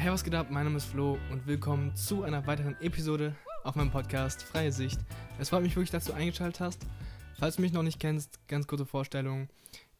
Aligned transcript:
Hey, 0.00 0.10
was 0.10 0.24
geht 0.24 0.34
ab? 0.34 0.46
Mein 0.48 0.64
Name 0.64 0.78
ist 0.78 0.86
Flo 0.86 1.18
und 1.30 1.46
willkommen 1.46 1.94
zu 1.94 2.22
einer 2.22 2.46
weiteren 2.46 2.74
Episode 2.80 3.36
auf 3.64 3.74
meinem 3.74 3.90
Podcast 3.90 4.42
Freie 4.42 4.72
Sicht. 4.72 4.98
Es 5.38 5.50
freut 5.50 5.62
mich 5.62 5.76
wirklich, 5.76 5.90
dass 5.90 6.06
du 6.06 6.14
eingeschaltet 6.14 6.58
hast. 6.60 6.86
Falls 7.34 7.56
du 7.56 7.60
mich 7.60 7.74
noch 7.74 7.82
nicht 7.82 8.00
kennst, 8.00 8.48
ganz 8.48 8.66
kurze 8.66 8.86
Vorstellung. 8.86 9.50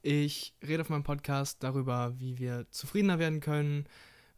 Ich 0.00 0.54
rede 0.66 0.80
auf 0.80 0.88
meinem 0.88 1.02
Podcast 1.02 1.62
darüber, 1.62 2.18
wie 2.18 2.38
wir 2.38 2.66
zufriedener 2.70 3.18
werden 3.18 3.40
können, 3.40 3.84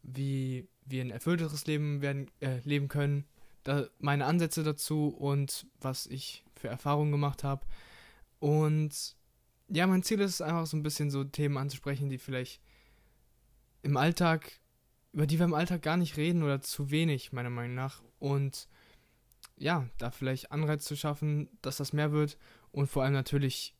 wie 0.01 0.67
wir 0.83 1.01
ein 1.01 1.11
erfüllteres 1.11 1.65
Leben 1.65 2.01
werden, 2.01 2.29
äh, 2.41 2.59
leben 2.65 2.89
können, 2.89 3.23
da 3.63 3.87
meine 3.99 4.25
Ansätze 4.25 4.63
dazu 4.63 5.15
und 5.17 5.65
was 5.79 6.07
ich 6.07 6.43
für 6.57 6.67
Erfahrungen 6.67 7.13
gemacht 7.13 7.45
habe. 7.45 7.65
Und 8.39 9.15
ja, 9.69 9.87
mein 9.87 10.03
Ziel 10.03 10.19
ist 10.19 10.31
es 10.31 10.41
einfach 10.41 10.65
so 10.65 10.75
ein 10.75 10.83
bisschen 10.83 11.09
so 11.09 11.23
Themen 11.23 11.57
anzusprechen, 11.57 12.09
die 12.09 12.17
vielleicht 12.17 12.59
im 13.81 13.95
Alltag, 13.95 14.59
über 15.13 15.27
die 15.27 15.39
wir 15.39 15.45
im 15.45 15.53
Alltag 15.53 15.81
gar 15.81 15.97
nicht 15.97 16.17
reden 16.17 16.43
oder 16.43 16.61
zu 16.61 16.91
wenig, 16.91 17.31
meiner 17.31 17.51
Meinung 17.51 17.75
nach. 17.75 18.01
Und 18.19 18.67
ja, 19.57 19.87
da 19.97 20.11
vielleicht 20.11 20.51
Anreiz 20.51 20.83
zu 20.83 20.95
schaffen, 20.97 21.49
dass 21.61 21.77
das 21.77 21.93
mehr 21.93 22.11
wird 22.11 22.37
und 22.71 22.87
vor 22.87 23.03
allem 23.03 23.13
natürlich, 23.13 23.75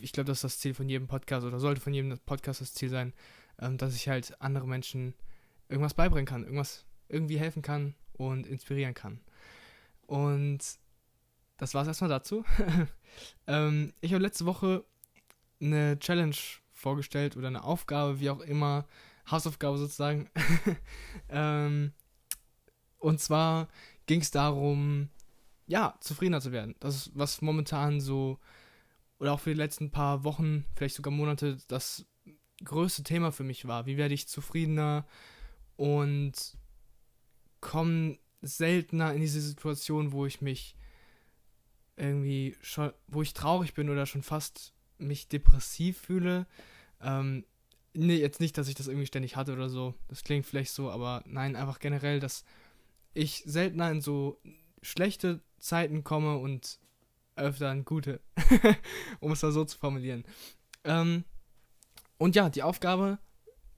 ich 0.00 0.12
glaube, 0.12 0.28
das 0.28 0.38
ist 0.38 0.44
das 0.44 0.58
Ziel 0.60 0.74
von 0.74 0.88
jedem 0.88 1.08
Podcast 1.08 1.44
oder 1.44 1.58
sollte 1.58 1.80
von 1.80 1.92
jedem 1.92 2.16
Podcast 2.20 2.60
das 2.60 2.72
Ziel 2.72 2.88
sein, 2.88 3.12
ähm, 3.58 3.76
dass 3.76 3.96
ich 3.96 4.08
halt 4.08 4.40
andere 4.40 4.66
Menschen 4.66 5.14
irgendwas 5.68 5.94
beibringen 5.94 6.26
kann, 6.26 6.44
irgendwas 6.44 6.86
irgendwie 7.08 7.38
helfen 7.38 7.62
kann 7.62 7.94
und 8.12 8.46
inspirieren 8.46 8.94
kann. 8.94 9.20
Und 10.06 10.60
das 11.56 11.74
war 11.74 11.82
es 11.82 11.88
erstmal 11.88 12.10
dazu. 12.10 12.44
ähm, 13.48 13.92
ich 14.00 14.12
habe 14.12 14.22
letzte 14.22 14.46
Woche 14.46 14.84
eine 15.60 15.98
Challenge 15.98 16.36
vorgestellt 16.72 17.36
oder 17.36 17.48
eine 17.48 17.64
Aufgabe, 17.64 18.20
wie 18.20 18.30
auch 18.30 18.40
immer, 18.40 18.86
Hausaufgabe 19.30 19.78
sozusagen. 19.78 20.30
ähm, 21.28 21.92
und 22.98 23.20
zwar 23.20 23.68
ging 24.06 24.20
es 24.20 24.30
darum, 24.30 25.08
ja, 25.66 25.96
zufriedener 26.00 26.40
zu 26.40 26.52
werden. 26.52 26.74
Das 26.80 26.94
ist, 26.96 27.10
was 27.14 27.42
momentan 27.42 28.00
so, 28.00 28.38
oder 29.18 29.32
auch 29.32 29.40
für 29.40 29.50
die 29.50 29.56
letzten 29.58 29.90
paar 29.90 30.24
Wochen, 30.24 30.64
vielleicht 30.74 30.96
sogar 30.96 31.12
Monate, 31.12 31.58
das 31.68 32.06
größte 32.64 33.02
Thema 33.02 33.32
für 33.32 33.44
mich 33.44 33.66
war. 33.66 33.86
Wie 33.86 33.96
werde 33.96 34.14
ich 34.14 34.28
zufriedener 34.28 35.06
und 35.76 36.56
komme 37.60 38.18
seltener 38.42 39.12
in 39.12 39.20
diese 39.20 39.40
Situation, 39.40 40.12
wo 40.12 40.26
ich 40.26 40.40
mich 40.40 40.76
irgendwie 41.96 42.56
schon, 42.60 42.92
wo 43.08 43.22
ich 43.22 43.34
traurig 43.34 43.74
bin 43.74 43.88
oder 43.88 44.06
schon 44.06 44.22
fast 44.22 44.72
mich 44.98 45.28
depressiv 45.28 45.98
fühle. 45.98 46.46
Ähm, 47.00 47.44
nee, 47.96 48.16
jetzt 48.16 48.40
nicht, 48.40 48.56
dass 48.58 48.68
ich 48.68 48.74
das 48.74 48.88
irgendwie 48.88 49.06
ständig 49.06 49.36
hatte 49.36 49.52
oder 49.52 49.68
so. 49.68 49.94
Das 50.08 50.22
klingt 50.22 50.46
vielleicht 50.46 50.72
so, 50.72 50.90
aber 50.90 51.22
nein, 51.26 51.56
einfach 51.56 51.78
generell, 51.78 52.20
dass 52.20 52.44
ich 53.14 53.42
seltener 53.46 53.90
in 53.90 54.00
so 54.00 54.40
schlechte 54.82 55.40
Zeiten 55.58 56.04
komme 56.04 56.36
und 56.36 56.78
öfter 57.36 57.70
in 57.72 57.84
gute, 57.84 58.20
um 59.20 59.32
es 59.32 59.42
mal 59.42 59.52
so 59.52 59.64
zu 59.64 59.78
formulieren. 59.78 60.24
Ähm, 60.84 61.24
und 62.18 62.34
ja, 62.34 62.48
die 62.48 62.62
Aufgabe 62.62 63.18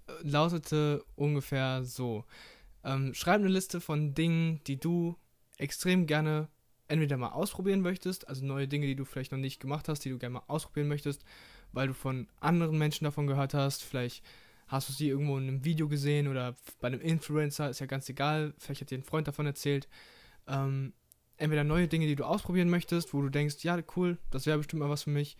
äh, 0.06 0.12
lautete 0.22 1.05
ungefähr 1.16 1.84
so. 1.84 2.25
Ähm, 2.84 3.14
schreib 3.14 3.41
eine 3.41 3.48
Liste 3.48 3.80
von 3.80 4.14
Dingen, 4.14 4.60
die 4.66 4.78
du 4.78 5.16
extrem 5.56 6.06
gerne 6.06 6.48
entweder 6.86 7.16
mal 7.16 7.30
ausprobieren 7.30 7.80
möchtest, 7.80 8.28
also 8.28 8.44
neue 8.44 8.69
Dinge, 8.69 8.86
die 8.86 8.97
du 8.97 9.05
vielleicht 9.05 9.32
noch 9.32 9.38
nicht 9.38 9.60
gemacht 9.60 9.88
hast, 9.88 10.05
die 10.05 10.10
du 10.10 10.19
gerne 10.19 10.34
mal 10.34 10.44
ausprobieren 10.47 10.88
möchtest, 10.88 11.25
weil 11.72 11.88
du 11.88 11.94
von 11.94 12.28
anderen 12.41 12.78
Menschen 12.78 13.05
davon 13.05 13.27
gehört 13.27 13.55
hast, 13.55 13.83
vielleicht 13.83 14.24
hast 14.69 14.88
du 14.88 14.92
sie 14.92 15.08
irgendwo 15.08 15.36
in 15.38 15.48
einem 15.48 15.64
Video 15.64 15.88
gesehen 15.88 16.28
oder 16.28 16.55
bei 16.80 16.88
einem 16.88 17.00
Influencer, 17.00 17.70
ist 17.70 17.80
ja 17.80 17.86
ganz 17.86 18.08
egal, 18.08 18.55
vielleicht 18.58 18.83
hat 18.83 18.91
dir 18.91 18.98
ein 18.98 19.05
Freund 19.05 19.27
davon 19.27 19.47
erzählt. 19.47 19.88
Ähm, 20.47 20.92
entweder 21.38 21.64
neue 21.64 21.88
Dinge, 21.88 22.06
die 22.06 22.16
du 22.16 22.25
ausprobieren 22.25 22.69
möchtest, 22.69 23.14
wo 23.14 23.22
du 23.22 23.30
denkst, 23.30 23.62
ja, 23.62 23.78
cool, 23.97 24.19
das 24.31 24.47
wäre 24.47 24.59
bestimmt 24.59 24.81
mal 24.81 24.91
was 24.91 25.04
für 25.04 25.10
mich. 25.10 25.37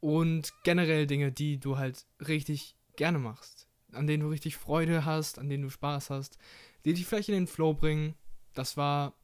Und 0.00 0.52
generell 0.64 1.06
Dinge, 1.06 1.30
die 1.30 1.60
du 1.60 1.76
halt 1.78 2.06
richtig 2.26 2.76
gerne 2.96 3.18
machst, 3.18 3.68
an 3.92 4.06
denen 4.06 4.22
du 4.22 4.30
richtig 4.30 4.56
Freude 4.56 5.04
hast, 5.04 5.38
an 5.38 5.48
denen 5.48 5.64
du 5.64 5.70
Spaß 5.70 6.10
hast, 6.10 6.38
die 6.84 6.94
dich 6.94 7.06
vielleicht 7.06 7.28
in 7.28 7.34
den 7.34 7.46
Flow 7.46 7.74
bringen. 7.74 8.14
Das 8.54 8.76
war 8.76 9.14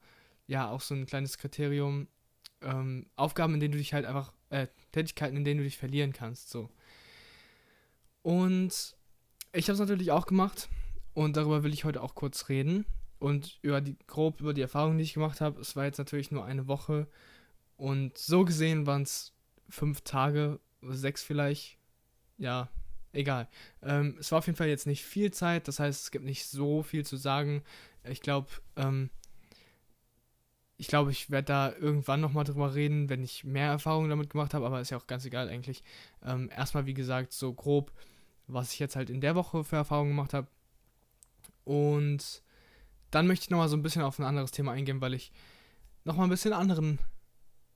ja 0.46 0.70
auch 0.70 0.82
so 0.82 0.94
ein 0.94 1.06
kleines 1.06 1.38
Kriterium. 1.38 2.08
Ähm, 2.62 3.06
Aufgaben, 3.16 3.54
in 3.54 3.60
denen 3.60 3.72
du 3.72 3.78
dich 3.78 3.94
halt 3.94 4.06
einfach, 4.06 4.32
äh, 4.50 4.66
Tätigkeiten, 4.92 5.36
in 5.36 5.44
denen 5.44 5.58
du 5.58 5.64
dich 5.64 5.76
verlieren 5.76 6.12
kannst, 6.12 6.50
so. 6.50 6.70
Und 8.22 8.96
ich 9.52 9.68
habe 9.68 9.74
es 9.74 9.78
natürlich 9.78 10.10
auch 10.10 10.26
gemacht 10.26 10.68
und 11.14 11.36
darüber 11.36 11.62
will 11.62 11.72
ich 11.72 11.84
heute 11.84 12.02
auch 12.02 12.14
kurz 12.14 12.48
reden 12.48 12.84
und 13.18 13.58
über 13.62 13.80
die 13.80 13.96
grob 14.06 14.40
über 14.40 14.52
die 14.52 14.62
Erfahrungen, 14.62 14.98
die 14.98 15.04
ich 15.04 15.14
gemacht 15.14 15.40
habe. 15.40 15.60
Es 15.60 15.76
war 15.76 15.84
jetzt 15.84 15.98
natürlich 15.98 16.30
nur 16.30 16.44
eine 16.44 16.66
Woche 16.66 17.08
und 17.76 18.16
so 18.18 18.44
gesehen 18.44 18.86
waren 18.86 19.02
es 19.02 19.32
fünf 19.68 20.00
Tage, 20.02 20.60
sechs 20.82 21.22
vielleicht. 21.22 21.78
Ja, 22.38 22.68
egal. 23.12 23.48
Ähm, 23.82 24.16
es 24.18 24.30
war 24.32 24.38
auf 24.38 24.46
jeden 24.46 24.56
Fall 24.56 24.68
jetzt 24.68 24.86
nicht 24.86 25.04
viel 25.04 25.30
Zeit, 25.30 25.68
das 25.68 25.78
heißt, 25.78 26.02
es 26.02 26.10
gibt 26.10 26.24
nicht 26.24 26.46
so 26.46 26.82
viel 26.82 27.04
zu 27.04 27.16
sagen. 27.16 27.62
Ich 28.04 28.20
glaube, 28.20 28.48
ähm, 28.76 29.10
ich 30.78 30.88
glaube, 30.88 31.10
ich 31.10 31.30
werde 31.30 31.46
da 31.46 31.72
irgendwann 31.72 32.20
nochmal 32.20 32.44
drüber 32.44 32.74
reden, 32.74 33.08
wenn 33.08 33.22
ich 33.22 33.44
mehr 33.44 33.68
Erfahrungen 33.68 34.10
damit 34.10 34.30
gemacht 34.30 34.52
habe, 34.52 34.66
aber 34.66 34.80
ist 34.80 34.90
ja 34.90 34.98
auch 34.98 35.06
ganz 35.06 35.24
egal 35.24 35.48
eigentlich. 35.48 35.82
Ähm, 36.22 36.50
erstmal, 36.54 36.86
wie 36.86 36.94
gesagt, 36.94 37.32
so 37.32 37.52
grob, 37.54 37.92
was 38.46 38.72
ich 38.72 38.78
jetzt 38.78 38.96
halt 38.96 39.08
in 39.08 39.20
der 39.20 39.34
Woche 39.34 39.64
für 39.64 39.76
Erfahrungen 39.76 40.10
gemacht 40.10 40.34
habe. 40.34 40.48
Und 41.64 42.42
dann 43.10 43.26
möchte 43.26 43.44
ich 43.44 43.50
nochmal 43.50 43.68
so 43.68 43.76
ein 43.76 43.82
bisschen 43.82 44.02
auf 44.02 44.18
ein 44.18 44.24
anderes 44.24 44.50
Thema 44.50 44.72
eingehen, 44.72 45.00
weil 45.00 45.14
ich 45.14 45.32
nochmal 46.04 46.26
ein 46.26 46.30
bisschen 46.30 46.52
anderen 46.52 46.98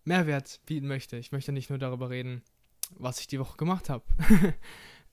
Mehrwert 0.04 0.60
bieten 0.66 0.86
möchte. 0.86 1.16
Ich 1.16 1.32
möchte 1.32 1.52
nicht 1.52 1.70
nur 1.70 1.78
darüber 1.78 2.10
reden, 2.10 2.42
was 2.90 3.20
ich 3.20 3.26
die 3.26 3.40
Woche 3.40 3.56
gemacht 3.56 3.88
habe. 3.88 4.04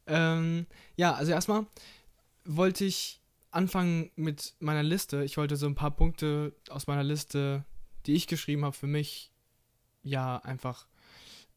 ähm, 0.08 0.68
ja, 0.98 1.14
also 1.14 1.32
erstmal 1.32 1.66
wollte 2.44 2.84
ich 2.84 3.22
anfangen 3.52 4.12
mit 4.16 4.56
meiner 4.60 4.84
Liste. 4.84 5.24
Ich 5.24 5.38
wollte 5.38 5.56
so 5.56 5.68
ein 5.68 5.76
paar 5.76 5.92
Punkte 5.92 6.54
aus 6.70 6.88
meiner 6.88 7.04
Liste 7.04 7.66
die 8.08 8.14
ich 8.14 8.28
geschrieben 8.28 8.66
habe, 8.66 8.76
für 8.76 8.88
mich 8.88 9.32
ja 10.04 10.38
einfach 10.38 10.88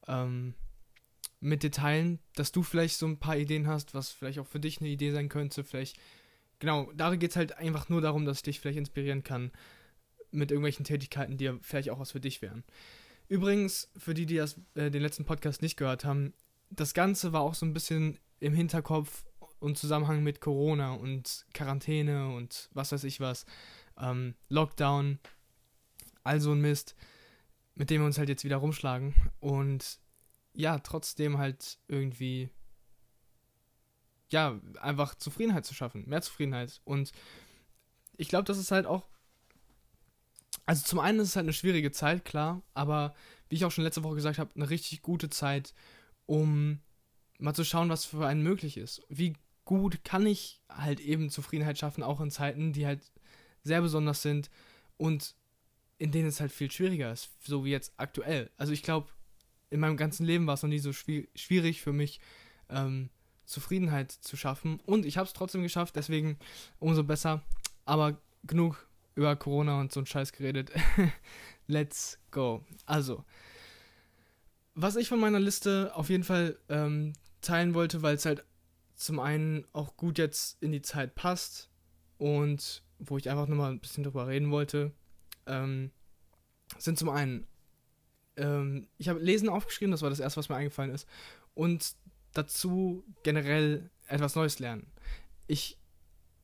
ähm, 0.06 0.54
mit 1.40 1.62
Detailen, 1.62 2.18
dass 2.34 2.52
du 2.52 2.62
vielleicht 2.62 2.98
so 2.98 3.06
ein 3.06 3.18
paar 3.18 3.36
Ideen 3.36 3.66
hast, 3.66 3.94
was 3.94 4.10
vielleicht 4.10 4.38
auch 4.38 4.46
für 4.46 4.60
dich 4.60 4.80
eine 4.80 4.90
Idee 4.90 5.12
sein 5.12 5.28
könnte. 5.28 5.64
Vielleicht, 5.64 5.98
genau, 6.58 6.92
da 6.94 7.14
geht 7.14 7.30
es 7.30 7.36
halt 7.36 7.56
einfach 7.56 7.88
nur 7.88 8.00
darum, 8.00 8.24
dass 8.24 8.38
ich 8.38 8.42
dich 8.42 8.60
vielleicht 8.60 8.78
inspirieren 8.78 9.22
kann 9.22 9.50
mit 10.30 10.50
irgendwelchen 10.50 10.84
Tätigkeiten, 10.84 11.38
die 11.38 11.44
ja 11.44 11.54
vielleicht 11.62 11.90
auch 11.90 11.98
was 11.98 12.12
für 12.12 12.20
dich 12.20 12.42
wären. 12.42 12.64
Übrigens, 13.28 13.90
für 13.96 14.14
die, 14.14 14.26
die 14.26 14.36
das, 14.36 14.60
äh, 14.74 14.90
den 14.90 15.02
letzten 15.02 15.24
Podcast 15.24 15.62
nicht 15.62 15.76
gehört 15.76 16.04
haben, 16.04 16.34
das 16.68 16.94
Ganze 16.94 17.32
war 17.32 17.40
auch 17.40 17.54
so 17.54 17.64
ein 17.64 17.72
bisschen 17.72 18.18
im 18.40 18.52
Hinterkopf 18.52 19.24
und 19.58 19.78
Zusammenhang 19.78 20.22
mit 20.22 20.40
Corona 20.40 20.92
und 20.92 21.46
Quarantäne 21.54 22.34
und 22.34 22.68
was 22.72 22.92
weiß 22.92 23.04
ich 23.04 23.20
was, 23.20 23.44
ähm, 23.98 24.34
Lockdown, 24.48 25.18
also 26.24 26.52
ein 26.52 26.60
Mist, 26.60 26.94
mit 27.74 27.90
dem 27.90 28.02
wir 28.02 28.06
uns 28.06 28.18
halt 28.18 28.28
jetzt 28.28 28.44
wieder 28.44 28.56
rumschlagen. 28.56 29.14
Und 29.40 29.98
ja, 30.52 30.78
trotzdem 30.78 31.38
halt 31.38 31.78
irgendwie, 31.88 32.50
ja, 34.30 34.60
einfach 34.80 35.14
Zufriedenheit 35.14 35.64
zu 35.64 35.74
schaffen, 35.74 36.08
mehr 36.08 36.22
Zufriedenheit. 36.22 36.80
Und 36.84 37.12
ich 38.16 38.28
glaube, 38.28 38.44
das 38.44 38.58
ist 38.58 38.70
halt 38.70 38.86
auch, 38.86 39.08
also 40.66 40.84
zum 40.84 40.98
einen 40.98 41.20
ist 41.20 41.28
es 41.28 41.36
halt 41.36 41.44
eine 41.44 41.52
schwierige 41.52 41.90
Zeit, 41.90 42.24
klar, 42.24 42.62
aber 42.74 43.14
wie 43.48 43.56
ich 43.56 43.64
auch 43.64 43.70
schon 43.70 43.84
letzte 43.84 44.04
Woche 44.04 44.14
gesagt 44.16 44.38
habe, 44.38 44.54
eine 44.54 44.70
richtig 44.70 45.02
gute 45.02 45.30
Zeit, 45.30 45.74
um 46.26 46.80
mal 47.38 47.54
zu 47.54 47.64
schauen, 47.64 47.88
was 47.88 48.04
für 48.04 48.26
einen 48.26 48.42
möglich 48.42 48.76
ist. 48.76 49.02
Wie 49.08 49.34
gut 49.64 50.04
kann 50.04 50.26
ich 50.26 50.60
halt 50.68 51.00
eben 51.00 51.30
Zufriedenheit 51.30 51.78
schaffen, 51.78 52.02
auch 52.02 52.20
in 52.20 52.30
Zeiten, 52.30 52.72
die 52.72 52.86
halt 52.86 53.10
sehr 53.62 53.80
besonders 53.80 54.22
sind 54.22 54.50
und 54.96 55.34
in 56.00 56.12
denen 56.12 56.28
es 56.28 56.40
halt 56.40 56.50
viel 56.50 56.70
schwieriger 56.70 57.12
ist, 57.12 57.28
so 57.44 57.64
wie 57.64 57.70
jetzt 57.70 57.92
aktuell. 57.98 58.50
Also 58.56 58.72
ich 58.72 58.82
glaube, 58.82 59.10
in 59.68 59.80
meinem 59.80 59.98
ganzen 59.98 60.24
Leben 60.24 60.46
war 60.46 60.54
es 60.54 60.62
noch 60.62 60.70
nie 60.70 60.78
so 60.78 60.94
schwierig 60.94 61.82
für 61.82 61.92
mich, 61.92 62.20
ähm, 62.70 63.10
Zufriedenheit 63.44 64.10
zu 64.10 64.38
schaffen. 64.38 64.80
Und 64.86 65.04
ich 65.04 65.18
habe 65.18 65.26
es 65.26 65.34
trotzdem 65.34 65.62
geschafft, 65.62 65.96
deswegen 65.96 66.38
umso 66.78 67.04
besser. 67.04 67.42
Aber 67.84 68.18
genug 68.44 68.88
über 69.14 69.36
Corona 69.36 69.78
und 69.78 69.92
so 69.92 70.00
ein 70.00 70.06
Scheiß 70.06 70.32
geredet. 70.32 70.72
Let's 71.66 72.18
go. 72.30 72.64
Also, 72.86 73.22
was 74.74 74.96
ich 74.96 75.06
von 75.06 75.20
meiner 75.20 75.38
Liste 75.38 75.92
auf 75.94 76.08
jeden 76.08 76.24
Fall 76.24 76.58
ähm, 76.70 77.12
teilen 77.42 77.74
wollte, 77.74 78.00
weil 78.00 78.14
es 78.14 78.24
halt 78.24 78.42
zum 78.94 79.20
einen 79.20 79.66
auch 79.74 79.98
gut 79.98 80.16
jetzt 80.16 80.62
in 80.62 80.72
die 80.72 80.82
Zeit 80.82 81.14
passt 81.14 81.68
und 82.16 82.82
wo 82.98 83.18
ich 83.18 83.28
einfach 83.28 83.48
nochmal 83.48 83.70
ein 83.70 83.80
bisschen 83.80 84.04
drüber 84.04 84.28
reden 84.28 84.50
wollte, 84.50 84.92
ähm, 85.50 85.90
sind 86.78 86.98
zum 86.98 87.08
einen, 87.08 87.46
ähm, 88.36 88.88
ich 88.96 89.08
habe 89.08 89.20
Lesen 89.20 89.48
aufgeschrieben, 89.48 89.90
das 89.90 90.02
war 90.02 90.10
das 90.10 90.20
erste, 90.20 90.38
was 90.38 90.48
mir 90.48 90.56
eingefallen 90.56 90.92
ist. 90.92 91.08
Und 91.54 91.96
dazu 92.32 93.04
generell 93.22 93.90
etwas 94.06 94.36
Neues 94.36 94.58
lernen. 94.58 94.86
Ich 95.46 95.78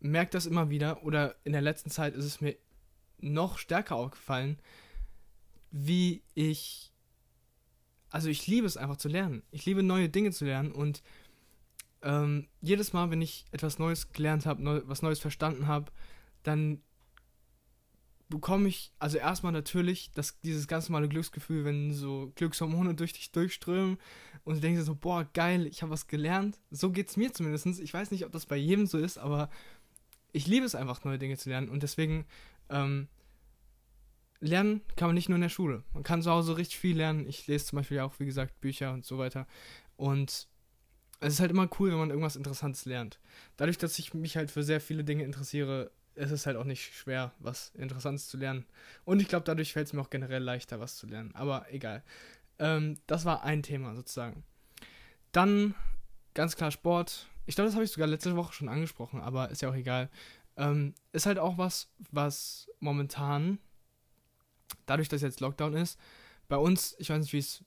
merke 0.00 0.32
das 0.32 0.47
immer 0.47 0.69
wieder, 0.69 1.05
oder 1.05 1.37
in 1.44 1.53
der 1.53 1.62
letzten 1.62 1.91
Zeit 1.91 2.14
ist 2.14 2.25
es 2.25 2.41
mir 2.41 2.56
noch 3.19 3.58
stärker 3.58 3.97
aufgefallen, 3.97 4.58
wie 5.70 6.23
ich. 6.35 6.93
Also 8.11 8.29
ich 8.29 8.47
liebe 8.47 8.67
es 8.67 8.76
einfach 8.76 8.97
zu 8.97 9.09
lernen. 9.09 9.43
Ich 9.50 9.67
liebe 9.67 9.82
neue 9.82 10.09
Dinge 10.09 10.31
zu 10.31 10.44
lernen 10.44 10.73
und 10.73 11.02
ähm, 12.02 12.49
jedes 12.61 12.93
Mal, 12.93 13.11
wenn 13.11 13.20
ich 13.20 13.47
etwas 13.50 13.79
Neues 13.79 14.12
gelernt 14.12 14.47
habe, 14.47 14.62
neu, 14.62 14.82
was 14.85 15.02
Neues 15.02 15.19
verstanden 15.19 15.67
habe, 15.67 15.91
dann 16.44 16.82
bekomme 18.28 18.69
ich, 18.69 18.93
also 18.99 19.19
erstmal 19.19 19.52
natürlich 19.52 20.11
das, 20.12 20.40
dieses 20.40 20.67
ganz 20.67 20.88
normale 20.88 21.08
Glücksgefühl, 21.08 21.64
wenn 21.64 21.93
so 21.93 22.32
Glückshormone 22.34 22.94
durch 22.94 23.12
dich 23.12 23.31
durchströmen 23.31 23.99
und 24.44 24.56
du 24.56 24.61
denkst 24.61 24.82
so, 24.82 24.94
boah, 24.94 25.26
geil, 25.32 25.67
ich 25.67 25.82
habe 25.82 25.93
was 25.93 26.08
gelernt. 26.08 26.58
So 26.70 26.90
geht 26.90 27.08
es 27.08 27.17
mir 27.17 27.32
zumindest. 27.32 27.67
Ich 27.67 27.94
weiß 27.94 28.11
nicht, 28.11 28.25
ob 28.25 28.32
das 28.32 28.46
bei 28.46 28.56
jedem 28.56 28.87
so 28.87 28.99
ist, 28.99 29.19
aber 29.19 29.49
ich 30.32 30.46
liebe 30.46 30.67
es 30.67 30.75
einfach, 30.75 31.05
neue 31.05 31.19
Dinge 31.19 31.37
zu 31.37 31.49
lernen 31.49 31.69
und 31.69 31.82
deswegen 31.82 32.26
ähm, 32.69 33.08
lernen 34.40 34.82
kann 34.96 35.08
man 35.08 35.14
nicht 35.14 35.28
nur 35.28 35.37
in 35.37 35.43
der 35.43 35.49
Schule. 35.49 35.84
Man 35.94 36.02
kann 36.02 36.23
zu 36.23 36.31
Hause 36.31 36.56
richtig 36.56 36.78
viel 36.78 36.96
lernen. 36.96 37.26
Ich 37.28 37.46
lese 37.46 37.67
zum 37.67 37.76
Beispiel 37.78 38.00
auch, 38.00 38.19
wie 38.19 38.26
gesagt, 38.26 38.61
Bücher 38.61 38.93
und 38.93 39.05
so 39.05 39.19
weiter. 39.19 39.46
Und 39.96 40.49
es 41.20 41.34
ist 41.34 41.40
halt 41.40 41.50
immer 41.50 41.69
cool, 41.78 41.90
wenn 41.90 41.99
man 41.99 42.11
irgendwas 42.11 42.37
Interessantes 42.37 42.84
lernt. 42.84 43.20
Dadurch, 43.56 43.78
dass 43.78 43.99
ich 43.99 44.14
mich 44.14 44.37
halt 44.37 44.50
für 44.50 44.62
sehr 44.62 44.81
viele 44.81 45.05
Dinge 45.05 45.25
interessiere, 45.25 45.90
ist 46.16 46.30
es 46.30 46.46
halt 46.46 46.56
auch 46.56 46.64
nicht 46.64 46.94
schwer, 46.94 47.32
was 47.38 47.72
Interessantes 47.74 48.28
zu 48.28 48.36
lernen. 48.36 48.64
Und 49.04 49.20
ich 49.20 49.28
glaube, 49.28 49.44
dadurch 49.44 49.72
fällt 49.72 49.86
es 49.86 49.92
mir 49.92 50.00
auch 50.00 50.10
generell 50.10 50.42
leichter, 50.42 50.80
was 50.80 50.96
zu 50.96 51.06
lernen. 51.06 51.34
Aber 51.34 51.66
egal. 51.70 52.02
Ähm, 52.58 52.98
das 53.06 53.24
war 53.24 53.44
ein 53.44 53.62
Thema 53.62 53.94
sozusagen. 53.94 54.42
Dann 55.32 55.74
ganz 56.34 56.56
klar 56.56 56.70
Sport. 56.70 57.26
Ich 57.46 57.54
glaube, 57.54 57.68
das 57.68 57.74
habe 57.74 57.84
ich 57.84 57.92
sogar 57.92 58.08
letzte 58.08 58.36
Woche 58.36 58.52
schon 58.52 58.68
angesprochen, 58.68 59.20
aber 59.20 59.50
ist 59.50 59.62
ja 59.62 59.70
auch 59.70 59.74
egal. 59.74 60.10
Ähm, 60.56 60.94
ist 61.12 61.26
halt 61.26 61.38
auch 61.38 61.58
was, 61.58 61.88
was 62.10 62.68
momentan, 62.80 63.58
dadurch, 64.86 65.08
dass 65.08 65.20
jetzt 65.20 65.40
Lockdown 65.40 65.74
ist, 65.74 65.98
bei 66.48 66.56
uns, 66.56 66.96
ich 66.98 67.10
weiß 67.10 67.20
nicht, 67.20 67.32
wie 67.32 67.38
es 67.38 67.64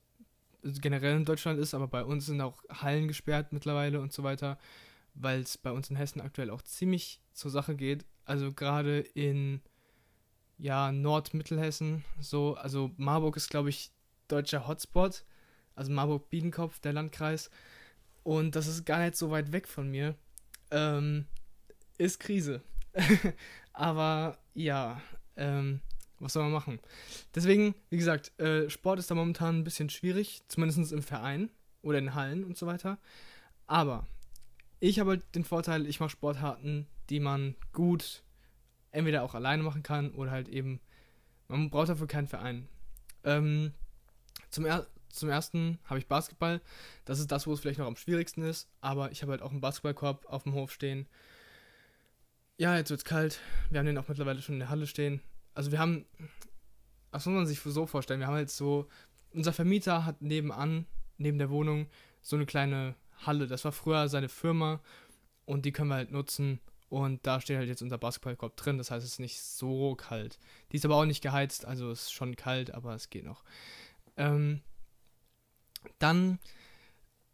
generell 0.82 1.16
in 1.16 1.26
Deutschland 1.26 1.60
ist, 1.60 1.74
aber 1.74 1.88
bei 1.88 2.04
uns 2.04 2.26
sind 2.26 2.42
auch 2.42 2.64
Hallen 2.70 3.08
gesperrt 3.08 3.54
mittlerweile 3.54 4.02
und 4.02 4.12
so 4.12 4.24
weiter, 4.24 4.58
weil 5.14 5.42
es 5.42 5.58
bei 5.58 5.72
uns 5.72 5.90
in 5.90 5.96
Hessen 5.96 6.22
aktuell 6.22 6.50
auch 6.50 6.62
ziemlich 6.62 7.22
zur 7.34 7.52
Sache 7.52 7.76
geht. 7.76 8.06
Also 8.30 8.54
gerade 8.54 9.00
in 9.16 9.60
ja, 10.60 10.92
Nordmittelhessen, 10.92 12.06
so, 12.20 12.54
also 12.54 12.92
Marburg 12.96 13.36
ist, 13.38 13.50
glaube 13.50 13.70
ich, 13.70 13.90
deutscher 14.28 14.68
Hotspot, 14.68 15.24
also 15.76 15.92
Marburg-Biedenkopf, 15.92 16.80
der 16.80 16.94
Landkreis. 16.94 17.50
Und 18.22 18.56
das 18.56 18.68
ist 18.68 18.86
gar 18.86 19.00
nicht 19.00 19.16
so 19.16 19.32
weit 19.32 19.52
weg 19.52 19.68
von 19.68 19.90
mir. 19.90 20.14
Ähm, 20.70 21.26
ist 21.98 22.20
Krise. 22.20 22.62
Aber 23.74 24.38
ja, 24.54 25.02
ähm, 25.36 25.80
was 26.20 26.34
soll 26.34 26.44
man 26.44 26.52
machen? 26.52 26.80
Deswegen, 27.34 27.74
wie 27.90 27.98
gesagt, 27.98 28.40
äh, 28.40 28.70
Sport 28.70 29.00
ist 29.00 29.10
da 29.10 29.16
momentan 29.16 29.58
ein 29.58 29.64
bisschen 29.64 29.90
schwierig, 29.90 30.44
zumindest 30.50 30.92
im 30.92 31.02
Verein 31.02 31.50
oder 31.82 31.98
in 31.98 32.14
Hallen 32.14 32.44
und 32.44 32.60
so 32.60 32.68
weiter. 32.68 33.00
Aber 33.66 34.06
ich 34.80 35.00
habe 35.00 35.10
halt 35.12 35.24
den 35.34 35.46
Vorteil, 35.46 35.88
ich 35.88 36.00
mache 36.00 36.12
Sportarten, 36.12 36.86
die 37.10 37.20
man 37.20 37.56
gut 37.74 38.24
entweder 38.92 39.24
auch 39.24 39.36
alleine 39.36 39.64
machen 39.64 39.84
kann 39.84 40.12
oder 40.12 40.32
halt 40.32 40.50
eben, 40.50 40.80
man 41.48 41.70
braucht 41.70 41.90
dafür 41.90 42.08
keinen 42.08 42.28
Verein. 42.28 42.68
Ähm, 43.24 43.74
zum, 44.50 44.66
er 44.66 44.88
zum 45.10 45.30
ersten 45.30 45.80
habe 45.86 46.00
ich 46.00 46.08
Basketball. 46.08 46.62
Das 47.06 47.20
ist 47.20 47.32
das, 47.32 47.48
wo 47.48 47.54
es 47.54 47.60
vielleicht 47.60 47.80
noch 47.80 47.88
am 47.88 47.96
schwierigsten 47.96 48.44
ist. 48.44 48.70
Aber 48.82 49.12
ich 49.12 49.22
habe 49.22 49.32
halt 49.32 49.42
auch 49.42 49.52
einen 49.52 49.62
Basketballkorb 49.62 50.26
auf 50.28 50.44
dem 50.44 50.54
Hof 50.54 50.72
stehen. 50.72 51.08
Ja, 52.58 52.76
jetzt 52.78 52.90
wird 52.90 53.00
es 53.00 53.06
kalt. 53.06 53.40
Wir 53.70 53.80
haben 53.80 53.86
den 53.86 53.98
auch 53.98 54.08
mittlerweile 54.08 54.42
schon 54.42 54.56
in 54.56 54.60
der 54.60 54.70
Halle 54.70 54.88
stehen 54.88 55.22
also 55.60 55.74
wir 55.74 55.80
haben, 55.80 56.06
was 57.12 57.26
muss 57.26 57.36
man 57.36 57.46
sich 57.46 57.60
so 57.60 57.86
vorstellen, 57.86 58.22
wir 58.22 58.28
haben 58.28 58.36
halt 58.36 58.50
so, 58.50 58.88
unser 59.34 59.52
Vermieter 59.52 60.06
hat 60.06 60.22
nebenan, 60.22 60.86
neben 61.18 61.38
der 61.38 61.50
Wohnung, 61.50 61.88
so 62.22 62.38
eine 62.38 62.46
kleine 62.46 62.96
Halle. 63.26 63.46
Das 63.46 63.66
war 63.66 63.74
früher 63.74 64.08
seine 64.08 64.30
Firma 64.30 64.80
und 65.44 65.66
die 65.66 65.74
können 65.74 65.90
wir 65.90 65.96
halt 65.96 66.12
nutzen. 66.12 66.62
Und 66.90 67.26
da 67.26 67.40
steht 67.40 67.58
halt 67.58 67.70
jetzt 67.70 67.82
unser 67.82 67.98
Basketballkorb 67.98 68.58
drin, 68.58 68.78
das 68.78 68.90
heißt, 68.90 69.06
es 69.06 69.14
ist 69.14 69.20
nicht 69.20 69.42
so 69.42 69.96
kalt. 69.96 70.40
Die 70.72 70.78
ist 70.78 70.86
aber 70.86 70.96
auch 70.96 71.06
nicht 71.06 71.22
geheizt, 71.22 71.66
also 71.66 71.92
es 71.92 72.04
ist 72.04 72.14
schon 72.14 72.36
kalt, 72.36 72.74
aber 72.74 72.96
es 72.96 73.10
geht 73.10 73.26
noch. 73.26 73.44
Ähm, 74.18 74.62
dann 76.00 76.40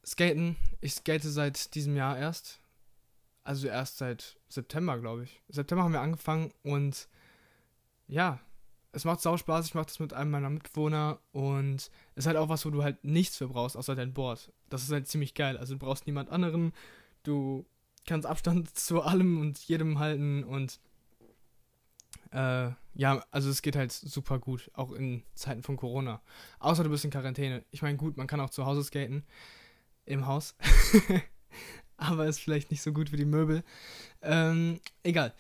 Skaten. 0.06 0.56
Ich 0.82 0.94
skate 0.94 1.24
seit 1.24 1.74
diesem 1.74 1.96
Jahr 1.96 2.18
erst. 2.18 2.60
Also 3.44 3.68
erst 3.68 3.98
seit 3.98 4.38
September, 4.50 5.00
glaube 5.00 5.24
ich. 5.24 5.42
September 5.50 5.84
haben 5.84 5.94
wir 5.94 6.02
angefangen 6.02 6.52
und 6.64 7.08
ja, 8.08 8.40
es 8.92 9.06
macht 9.06 9.22
sau 9.22 9.38
Spaß. 9.38 9.68
Ich 9.68 9.74
mache 9.76 9.88
das 9.88 10.00
mit 10.00 10.14
einem 10.14 10.32
meiner 10.32 10.50
Mitbewohner 10.50 11.20
und 11.32 11.76
es 11.76 11.92
ist 12.16 12.28
halt 12.28 12.38
auch 12.38 12.50
was, 12.50 12.66
wo 12.66 12.70
du 12.70 12.84
halt 12.84 13.04
nichts 13.04 13.38
für 13.38 13.48
brauchst, 13.48 13.78
außer 13.78 13.96
dein 13.96 14.14
Board. 14.14 14.52
Das 14.70 14.84
ist 14.84 14.92
halt 14.92 15.08
ziemlich 15.08 15.34
geil. 15.34 15.58
Also 15.58 15.76
du 15.76 15.80
brauchst 15.80 16.08
niemand 16.08 16.30
anderen. 16.30 16.74
Du 17.24 17.66
kannst 18.06 18.28
Abstand 18.28 18.70
zu 18.78 19.02
allem 19.02 19.40
und 19.40 19.60
jedem 19.60 20.00
halten 20.00 20.44
und 20.44 20.80
äh, 22.32 22.72
ja, 22.96 23.26
also 23.32 23.50
es 23.50 23.62
geht 23.62 23.76
halt 23.76 23.92
super 23.92 24.40
gut, 24.40 24.72
auch 24.74 24.92
in 24.92 25.24
Zeiten 25.36 25.64
von 25.64 25.78
Corona. 25.78 26.22
Außer 26.60 26.84
du 26.84 26.90
bist 26.90 27.06
in 27.06 27.12
Quarantäne. 27.12 27.64
Ich 27.72 27.82
meine, 27.82 27.98
gut, 27.98 28.18
man 28.18 28.28
kann 28.28 28.40
auch 28.40 28.50
zu 28.50 28.66
Hause 28.66 28.84
skaten. 28.84 29.24
Im 30.06 30.28
Haus. 30.28 30.56
Aber 31.98 32.28
ist 32.28 32.40
vielleicht 32.40 32.72
nicht 32.72 32.82
so 32.82 32.94
gut 32.94 33.12
wie 33.12 33.18
die 33.18 33.26
Möbel. 33.26 33.64
Ähm, 34.22 34.80
egal. 35.04 35.34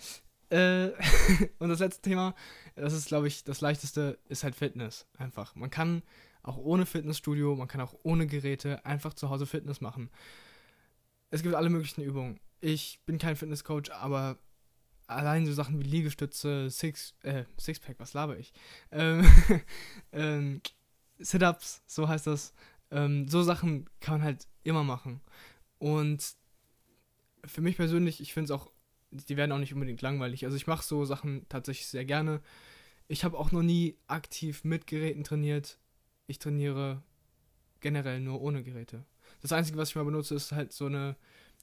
Äh, 0.50 0.92
und 1.60 1.70
das 1.70 1.80
letzte 1.80 2.02
Thema, 2.02 2.34
das 2.76 2.94
ist, 2.94 3.08
glaube 3.08 3.28
ich, 3.28 3.44
das 3.44 3.62
leichteste, 3.62 4.20
ist 4.28 4.44
halt 4.44 4.56
Fitness. 4.56 5.08
Einfach. 5.18 5.56
Man 5.56 5.70
kann 5.70 6.02
auch 6.44 6.58
ohne 6.58 6.86
Fitnessstudio, 6.86 7.56
man 7.56 7.68
kann 7.68 7.82
auch 7.82 7.96
ohne 8.04 8.28
Geräte 8.28 8.86
einfach 8.86 9.14
zu 9.14 9.30
Hause 9.30 9.46
Fitness 9.46 9.82
machen. 9.82 10.10
Es 11.30 11.42
gibt 11.44 11.56
alle 11.56 11.70
möglichen 11.70 12.04
Übungen. 12.04 12.40
Ich 12.66 13.00
bin 13.06 13.20
kein 13.20 13.36
Fitnesscoach, 13.36 13.92
aber 13.92 14.40
allein 15.06 15.46
so 15.46 15.54
Sachen 15.54 15.80
wie 15.80 15.84
Liegestütze, 15.84 16.72
Six, 16.72 17.14
äh, 17.22 17.44
Sixpack, 17.60 18.00
was 18.00 18.16
laber 18.16 18.40
ich? 18.40 18.54
Ähm, 18.92 19.24
ähm, 20.12 20.62
Sit-Ups, 21.20 21.84
so 21.86 22.08
heißt 22.08 22.26
das. 22.26 22.56
Ähm, 22.90 23.28
so 23.28 23.44
Sachen 23.44 23.88
kann 24.00 24.16
man 24.16 24.24
halt 24.24 24.48
immer 24.64 24.84
machen. 24.84 25.22
Und 25.78 26.34
für 27.46 27.62
mich 27.62 27.76
persönlich, 27.76 28.20
ich 28.20 28.34
finde 28.34 28.46
es 28.46 28.52
auch 28.52 28.72
die 29.12 29.38
werden 29.38 29.52
auch 29.52 29.60
nicht 29.60 29.74
unbedingt 29.74 30.02
langweilig. 30.02 30.44
Also 30.44 30.58
ich 30.58 30.66
mache 30.66 30.84
so 30.84 31.06
Sachen 31.06 31.46
tatsächlich 31.50 31.86
sehr 31.86 32.04
gerne. 32.04 32.42
Ich 33.08 33.24
habe 33.24 33.38
auch 33.38 33.52
noch 33.52 33.62
nie 33.62 33.96
aktiv 34.08 34.64
mit 34.64 34.88
Geräten 34.88 35.24
trainiert. 35.24 35.78
Ich 36.26 36.40
trainiere 36.40 37.04
generell 37.80 38.20
nur 38.20 38.42
ohne 38.42 38.64
Geräte. 38.64 39.06
Das 39.42 39.52
Einzige, 39.52 39.78
was 39.78 39.90
ich 39.90 39.96
mal 39.96 40.04
benutze, 40.04 40.34
ist 40.34 40.52
halt 40.52 40.74
so 40.74 40.88
eine 40.88 41.16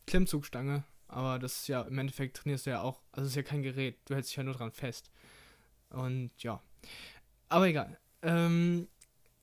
Klimmzugstange. 0.06 0.84
Aber 1.12 1.38
das 1.38 1.58
ist 1.58 1.68
ja, 1.68 1.82
im 1.82 1.98
Endeffekt 1.98 2.38
trainierst 2.38 2.66
du 2.66 2.70
ja 2.70 2.80
auch, 2.80 3.02
also 3.12 3.26
es 3.26 3.32
ist 3.32 3.36
ja 3.36 3.42
kein 3.42 3.62
Gerät, 3.62 3.98
du 4.06 4.14
hältst 4.14 4.30
dich 4.30 4.36
ja 4.36 4.42
nur 4.42 4.54
dran 4.54 4.72
fest. 4.72 5.10
Und 5.90 6.30
ja. 6.38 6.60
Aber 7.48 7.68
egal. 7.68 7.98
Ähm, 8.22 8.88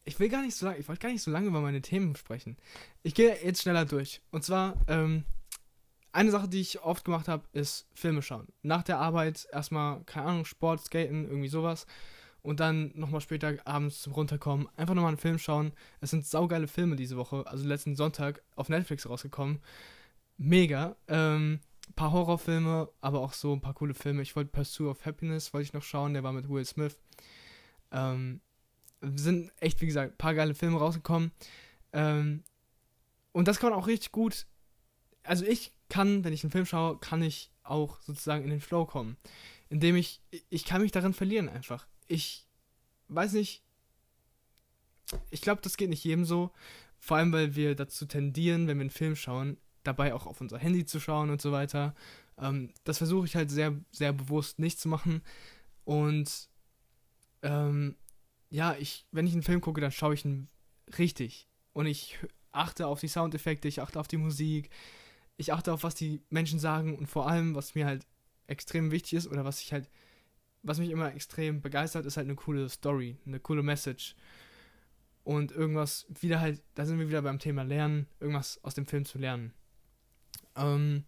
ich 0.04 0.20
will 0.20 0.30
gar 0.30 0.42
nicht 0.42 0.56
so 0.56 0.66
lange, 0.66 0.80
ich 0.80 0.88
wollte 0.88 1.02
gar 1.02 1.12
nicht 1.12 1.22
so 1.22 1.30
lange 1.30 1.48
über 1.48 1.62
meine 1.62 1.82
Themen 1.82 2.16
sprechen. 2.16 2.58
Ich 3.04 3.14
gehe 3.14 3.38
jetzt 3.44 3.62
schneller 3.62 3.86
durch. 3.86 4.22
Und 4.32 4.44
zwar, 4.44 4.76
ähm, 4.88 5.26
eine 6.12 6.32
Sache, 6.32 6.48
die 6.48 6.62
ich 6.62 6.82
oft 6.82 7.06
gemacht 7.06 7.28
habe, 7.28 7.48
ist 7.54 7.88
Filme 7.94 8.24
schauen. 8.24 8.48
Nach 8.64 8.82
der 8.82 8.98
Arbeit 8.98 9.48
erstmal, 9.52 10.04
keine 10.06 10.26
Ahnung, 10.26 10.46
Sport, 10.46 10.82
Skaten, 10.82 11.26
irgendwie 11.26 11.50
sowas. 11.50 11.86
Und 12.42 12.60
dann 12.60 12.92
nochmal 12.96 13.22
später 13.22 13.56
abends 13.66 14.02
zum 14.02 14.14
Runterkommen, 14.14 14.68
einfach 14.76 14.96
nochmal 14.96 15.10
einen 15.10 15.18
Film 15.18 15.38
schauen. 15.38 15.74
Es 16.02 16.10
sind 16.10 16.26
saugeile 16.26 16.68
Filme 16.68 16.96
diese 16.96 17.18
Woche, 17.18 17.46
also 17.46 17.68
letzten 17.68 17.96
Sonntag 17.96 18.42
auf 18.56 18.70
Netflix 18.70 19.08
rausgekommen. 19.08 19.60
Mega. 20.40 20.96
Ähm, 21.10 21.60
paar 21.96 22.14
Horrorfilme, 22.14 22.90
aber 23.02 23.20
auch 23.20 23.34
so 23.34 23.52
ein 23.52 23.60
paar 23.60 23.74
coole 23.74 23.94
Filme. 23.94 24.22
Ich 24.22 24.36
wollte 24.38 24.52
Pursuit 24.52 24.88
of 24.88 25.06
Happiness, 25.06 25.54
wollte 25.54 25.66
ich 25.66 25.74
noch 25.74 25.84
schauen, 25.84 26.14
der 26.14 26.24
war 26.24 26.32
mit 26.32 26.48
Will 26.48 26.64
Smith. 26.64 26.98
Ähm, 27.92 28.40
sind 29.02 29.52
echt, 29.60 29.82
wie 29.82 29.86
gesagt, 29.86 30.14
ein 30.14 30.18
paar 30.18 30.34
geile 30.34 30.56
Filme 30.56 30.80
rausgekommen. 30.80 31.32
Ähm, 31.92 32.44
und 33.34 33.50
das 33.50 33.60
kann 33.60 33.72
man 33.72 33.80
auch 33.80 33.88
richtig 33.88 34.14
gut. 34.14 34.48
Also 35.24 35.46
ich 35.46 35.74
kann, 35.90 36.24
wenn 36.24 36.32
ich 36.32 36.44
einen 36.44 36.52
Film 36.52 36.66
schaue, 36.66 36.98
kann 37.00 37.22
ich 37.22 37.52
auch 37.64 38.02
sozusagen 38.02 38.46
in 38.46 38.50
den 38.50 38.62
Flow 38.62 38.86
kommen. 38.86 39.18
Indem 39.68 39.98
ich, 39.98 40.22
ich 40.50 40.64
kann 40.64 40.82
mich 40.82 40.94
darin 40.94 41.14
verlieren 41.14 41.50
einfach. 41.50 41.86
Ich 42.08 42.48
weiß 43.10 43.34
nicht, 43.34 43.62
ich 45.32 45.42
glaube, 45.42 45.62
das 45.62 45.76
geht 45.76 45.90
nicht 45.90 46.06
jedem 46.06 46.24
so. 46.24 46.52
Vor 46.98 47.18
allem, 47.18 47.34
weil 47.34 47.56
wir 47.56 47.76
dazu 47.76 48.06
tendieren, 48.06 48.68
wenn 48.68 48.78
wir 48.78 48.84
einen 48.84 48.90
Film 48.90 49.18
schauen, 49.18 49.58
dabei 49.84 50.14
auch 50.14 50.26
auf 50.26 50.42
unser 50.42 50.58
Handy 50.58 50.86
zu 50.86 51.00
schauen 51.00 51.30
und 51.30 51.42
so 51.42 51.52
weiter. 51.52 51.96
Ähm, 52.38 52.72
das 52.84 52.98
versuche 52.98 53.26
ich 53.26 53.36
halt 53.36 53.52
sehr, 53.52 53.74
sehr 53.92 54.14
bewusst 54.14 54.60
nicht 54.60 54.80
zu 54.80 54.88
machen. 54.88 55.22
Und 55.86 56.50
ähm, 57.42 57.96
ja, 58.50 58.76
ich, 58.80 59.06
wenn 59.12 59.28
ich 59.28 59.34
einen 59.34 59.44
Film 59.44 59.62
gucke, 59.62 59.82
dann 59.82 59.92
schaue 59.92 60.14
ich 60.14 60.26
ihn 60.26 60.50
richtig. 60.98 61.48
Und 61.74 61.86
ich 61.86 62.18
achte 62.52 62.88
auf 62.88 63.00
die 63.00 63.08
Soundeffekte, 63.08 63.68
ich 63.68 63.82
achte 63.82 64.00
auf 64.00 64.08
die 64.08 64.18
Musik, 64.18 64.70
ich 65.38 65.54
achte 65.54 65.72
auf, 65.72 65.84
was 65.84 65.96
die 65.96 66.22
Menschen 66.30 66.60
sagen 66.60 66.98
und 66.98 67.08
vor 67.08 67.28
allem, 67.28 67.56
was 67.56 67.76
mir 67.76 67.86
halt 67.86 68.06
extrem 68.48 68.92
wichtig 68.92 69.14
ist 69.14 69.28
oder 69.28 69.46
was 69.46 69.62
ich 69.62 69.72
halt, 69.72 69.90
was 70.64 70.80
mich 70.80 70.90
immer 70.90 71.14
extrem 71.14 71.62
begeistert, 71.62 72.06
ist 72.06 72.18
halt 72.18 72.28
eine 72.28 72.36
coole 72.36 72.68
Story, 72.68 73.18
eine 73.26 73.40
coole 73.40 73.64
Message. 73.64 74.16
Und 75.24 75.52
irgendwas 75.52 76.08
wieder 76.22 76.40
halt, 76.40 76.62
da 76.74 76.86
sind 76.86 76.98
wir 76.98 77.08
wieder 77.08 77.22
beim 77.22 77.40
Thema 77.40 77.64
Lernen, 77.64 78.08
irgendwas 78.20 78.62
aus 78.64 78.74
dem 78.74 78.88
Film 78.88 79.06
zu 79.06 79.20
lernen. 79.20 79.54
Ähm, 80.60 81.06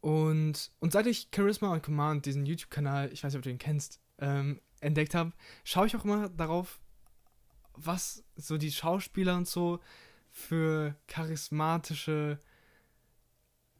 und, 0.00 0.72
und 0.80 0.92
seit 0.92 1.06
ich 1.06 1.28
Charisma 1.34 1.72
on 1.72 1.82
Command, 1.82 2.26
diesen 2.26 2.44
YouTube-Kanal, 2.44 3.12
ich 3.12 3.22
weiß 3.22 3.32
nicht, 3.32 3.38
ob 3.38 3.44
du 3.44 3.50
den 3.50 3.58
kennst, 3.58 4.00
ähm, 4.18 4.60
entdeckt 4.80 5.14
habe, 5.14 5.32
schaue 5.62 5.86
ich 5.86 5.96
auch 5.96 6.04
immer 6.04 6.28
darauf, 6.28 6.80
was 7.74 8.24
so 8.34 8.58
die 8.58 8.72
Schauspieler 8.72 9.36
und 9.36 9.46
so 9.46 9.80
für 10.30 10.96
charismatische 11.06 12.40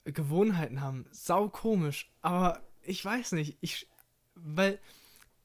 Gewohnheiten 0.05 0.81
haben. 0.81 1.07
Sau 1.11 1.49
komisch, 1.49 2.13
aber 2.21 2.63
ich 2.83 3.05
weiß 3.05 3.33
nicht, 3.33 3.59
ich 3.61 3.89
weil 4.35 4.79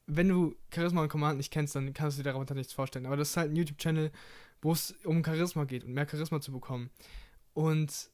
wenn 0.05 0.29
du 0.29 0.55
Charisma 0.73 1.01
und 1.01 1.09
Command 1.09 1.37
nicht 1.37 1.51
kennst, 1.51 1.75
dann 1.75 1.93
kannst 1.93 2.17
du 2.17 2.23
dir 2.23 2.31
darunter 2.31 2.55
nichts 2.55 2.73
vorstellen, 2.73 3.05
aber 3.05 3.17
das 3.17 3.31
ist 3.31 3.37
halt 3.37 3.51
ein 3.51 3.55
YouTube 3.55 3.77
Channel, 3.77 4.11
wo 4.61 4.71
es 4.71 4.91
um 5.03 5.23
Charisma 5.23 5.65
geht 5.65 5.83
und 5.83 5.93
mehr 5.93 6.07
Charisma 6.09 6.39
zu 6.39 6.51
bekommen. 6.51 6.89
Und 7.53 8.09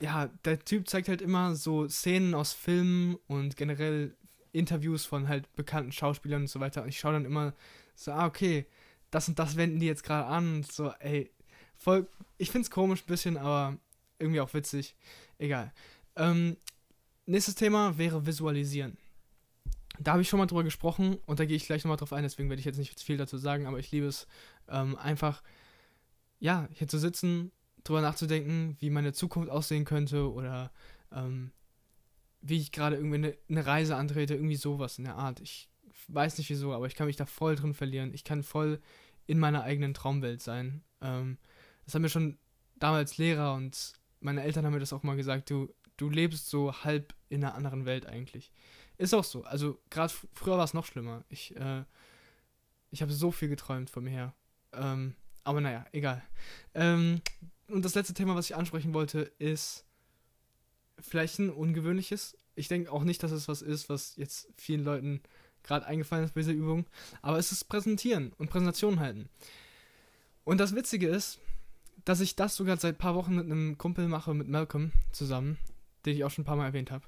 ja, 0.00 0.28
der 0.44 0.64
Typ 0.64 0.88
zeigt 0.88 1.08
halt 1.08 1.22
immer 1.22 1.54
so 1.54 1.88
Szenen 1.88 2.34
aus 2.34 2.52
Filmen 2.52 3.16
und 3.26 3.56
generell 3.56 4.16
Interviews 4.52 5.04
von 5.04 5.28
halt 5.28 5.54
bekannten 5.56 5.92
Schauspielern 5.92 6.42
und 6.42 6.48
so 6.48 6.60
weiter. 6.60 6.82
Und 6.82 6.88
ich 6.88 6.98
schaue 6.98 7.14
dann 7.14 7.24
immer 7.24 7.54
so, 7.94 8.12
ah, 8.12 8.26
okay, 8.26 8.66
das 9.10 9.28
und 9.28 9.38
das 9.38 9.56
wenden 9.56 9.80
die 9.80 9.86
jetzt 9.86 10.04
gerade 10.04 10.26
an. 10.26 10.56
Und 10.56 10.72
so, 10.72 10.92
ey, 11.00 11.30
voll, 11.76 12.08
ich 12.36 12.50
find's 12.50 12.70
komisch 12.70 13.02
ein 13.02 13.06
bisschen, 13.06 13.36
aber 13.36 13.76
irgendwie 14.18 14.40
auch 14.40 14.54
witzig. 14.54 14.94
Egal. 15.38 15.72
Ähm, 16.16 16.56
nächstes 17.26 17.54
Thema 17.54 17.96
wäre 17.98 18.26
Visualisieren. 18.26 18.96
Da 20.00 20.12
habe 20.12 20.22
ich 20.22 20.28
schon 20.28 20.38
mal 20.38 20.46
drüber 20.46 20.64
gesprochen 20.64 21.18
und 21.26 21.40
da 21.40 21.44
gehe 21.44 21.56
ich 21.56 21.66
gleich 21.66 21.82
nochmal 21.82 21.96
drauf 21.96 22.12
ein, 22.12 22.22
deswegen 22.22 22.48
werde 22.48 22.60
ich 22.60 22.66
jetzt 22.66 22.78
nicht 22.78 23.00
viel 23.00 23.16
dazu 23.16 23.36
sagen, 23.36 23.66
aber 23.66 23.80
ich 23.80 23.90
liebe 23.90 24.06
es 24.06 24.28
ähm, 24.68 24.96
einfach, 24.96 25.42
ja, 26.38 26.68
hier 26.72 26.86
zu 26.86 26.98
sitzen, 26.98 27.50
drüber 27.88 28.00
nachzudenken, 28.00 28.76
wie 28.80 28.90
meine 28.90 29.12
Zukunft 29.12 29.50
aussehen 29.50 29.84
könnte 29.84 30.32
oder 30.32 30.70
ähm, 31.12 31.52
wie 32.40 32.58
ich 32.58 32.72
gerade 32.72 32.96
irgendwie 32.96 33.16
eine, 33.16 33.38
eine 33.48 33.66
Reise 33.66 33.96
antrete, 33.96 34.34
irgendwie 34.34 34.56
sowas 34.56 34.98
in 34.98 35.04
der 35.04 35.16
Art. 35.16 35.40
Ich 35.40 35.68
weiß 36.08 36.38
nicht 36.38 36.50
wieso, 36.50 36.72
aber 36.72 36.86
ich 36.86 36.94
kann 36.94 37.06
mich 37.06 37.16
da 37.16 37.26
voll 37.26 37.56
drin 37.56 37.74
verlieren. 37.74 38.14
Ich 38.14 38.24
kann 38.24 38.42
voll 38.42 38.80
in 39.26 39.38
meiner 39.38 39.62
eigenen 39.62 39.94
Traumwelt 39.94 40.40
sein. 40.40 40.82
Ähm, 41.00 41.38
das 41.84 41.94
haben 41.94 42.02
mir 42.02 42.08
schon 42.08 42.38
damals 42.76 43.18
Lehrer 43.18 43.54
und 43.54 43.94
meine 44.20 44.42
Eltern 44.42 44.64
haben 44.64 44.72
mir 44.72 44.80
das 44.80 44.92
auch 44.92 45.02
mal 45.02 45.16
gesagt, 45.16 45.50
du, 45.50 45.72
du 45.96 46.10
lebst 46.10 46.48
so 46.48 46.72
halb 46.84 47.14
in 47.28 47.44
einer 47.44 47.54
anderen 47.54 47.84
Welt 47.84 48.06
eigentlich. 48.06 48.50
Ist 48.96 49.14
auch 49.14 49.24
so. 49.24 49.44
Also 49.44 49.80
gerade 49.90 50.12
früher 50.32 50.56
war 50.56 50.64
es 50.64 50.74
noch 50.74 50.86
schlimmer. 50.86 51.24
Ich, 51.28 51.56
äh, 51.56 51.84
ich 52.90 53.02
habe 53.02 53.12
so 53.12 53.30
viel 53.30 53.48
geträumt 53.48 53.90
von 53.90 54.04
mir 54.04 54.10
her. 54.10 54.34
Ähm, 54.72 55.14
aber 55.44 55.60
naja, 55.60 55.86
egal. 55.92 56.22
Ähm, 56.74 57.20
und 57.68 57.84
das 57.84 57.94
letzte 57.94 58.14
Thema, 58.14 58.34
was 58.34 58.46
ich 58.50 58.56
ansprechen 58.56 58.94
wollte, 58.94 59.32
ist 59.38 59.84
vielleicht 60.98 61.38
ein 61.38 61.50
ungewöhnliches. 61.50 62.36
Ich 62.54 62.68
denke 62.68 62.90
auch 62.90 63.04
nicht, 63.04 63.22
dass 63.22 63.30
es 63.30 63.48
was 63.48 63.62
ist, 63.62 63.88
was 63.88 64.16
jetzt 64.16 64.48
vielen 64.56 64.84
Leuten 64.84 65.22
gerade 65.62 65.86
eingefallen 65.86 66.24
ist 66.24 66.34
bei 66.34 66.40
dieser 66.40 66.52
Übung. 66.52 66.86
Aber 67.22 67.38
es 67.38 67.52
ist 67.52 67.64
Präsentieren 67.64 68.32
und 68.38 68.50
Präsentationen 68.50 69.00
halten. 69.00 69.28
Und 70.44 70.58
das 70.58 70.74
Witzige 70.74 71.08
ist, 71.08 71.38
dass 72.04 72.20
ich 72.20 72.36
das 72.36 72.56
sogar 72.56 72.78
seit 72.78 72.94
ein 72.94 72.98
paar 72.98 73.14
Wochen 73.14 73.34
mit 73.34 73.44
einem 73.44 73.76
Kumpel 73.76 74.08
mache, 74.08 74.32
mit 74.34 74.48
Malcolm 74.48 74.92
zusammen, 75.12 75.58
den 76.06 76.16
ich 76.16 76.24
auch 76.24 76.30
schon 76.30 76.42
ein 76.42 76.46
paar 76.46 76.56
Mal 76.56 76.66
erwähnt 76.66 76.90
habe. 76.90 77.04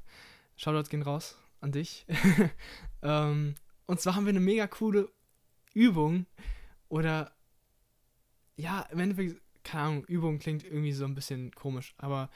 Shoutouts 0.57 0.90
gehen 0.90 1.02
raus 1.02 1.38
an 1.61 1.73
dich. 1.73 2.07
ähm, 3.02 3.55
und 3.87 4.00
zwar 4.00 4.14
haben 4.14 4.26
wir 4.26 4.31
eine 4.31 4.40
mega 4.40 4.67
coole 4.67 5.09
Übung 5.73 6.26
oder 6.88 7.33
ja, 8.57 8.83
im 8.90 8.99
Endeffekt, 8.99 9.40
keine 9.64 9.83
Ahnung, 9.85 10.05
Übung 10.05 10.38
klingt 10.38 10.64
irgendwie 10.64 10.93
so 10.93 11.05
ein 11.05 11.14
bisschen 11.14 11.52
komisch, 11.55 11.95
aber 11.99 12.31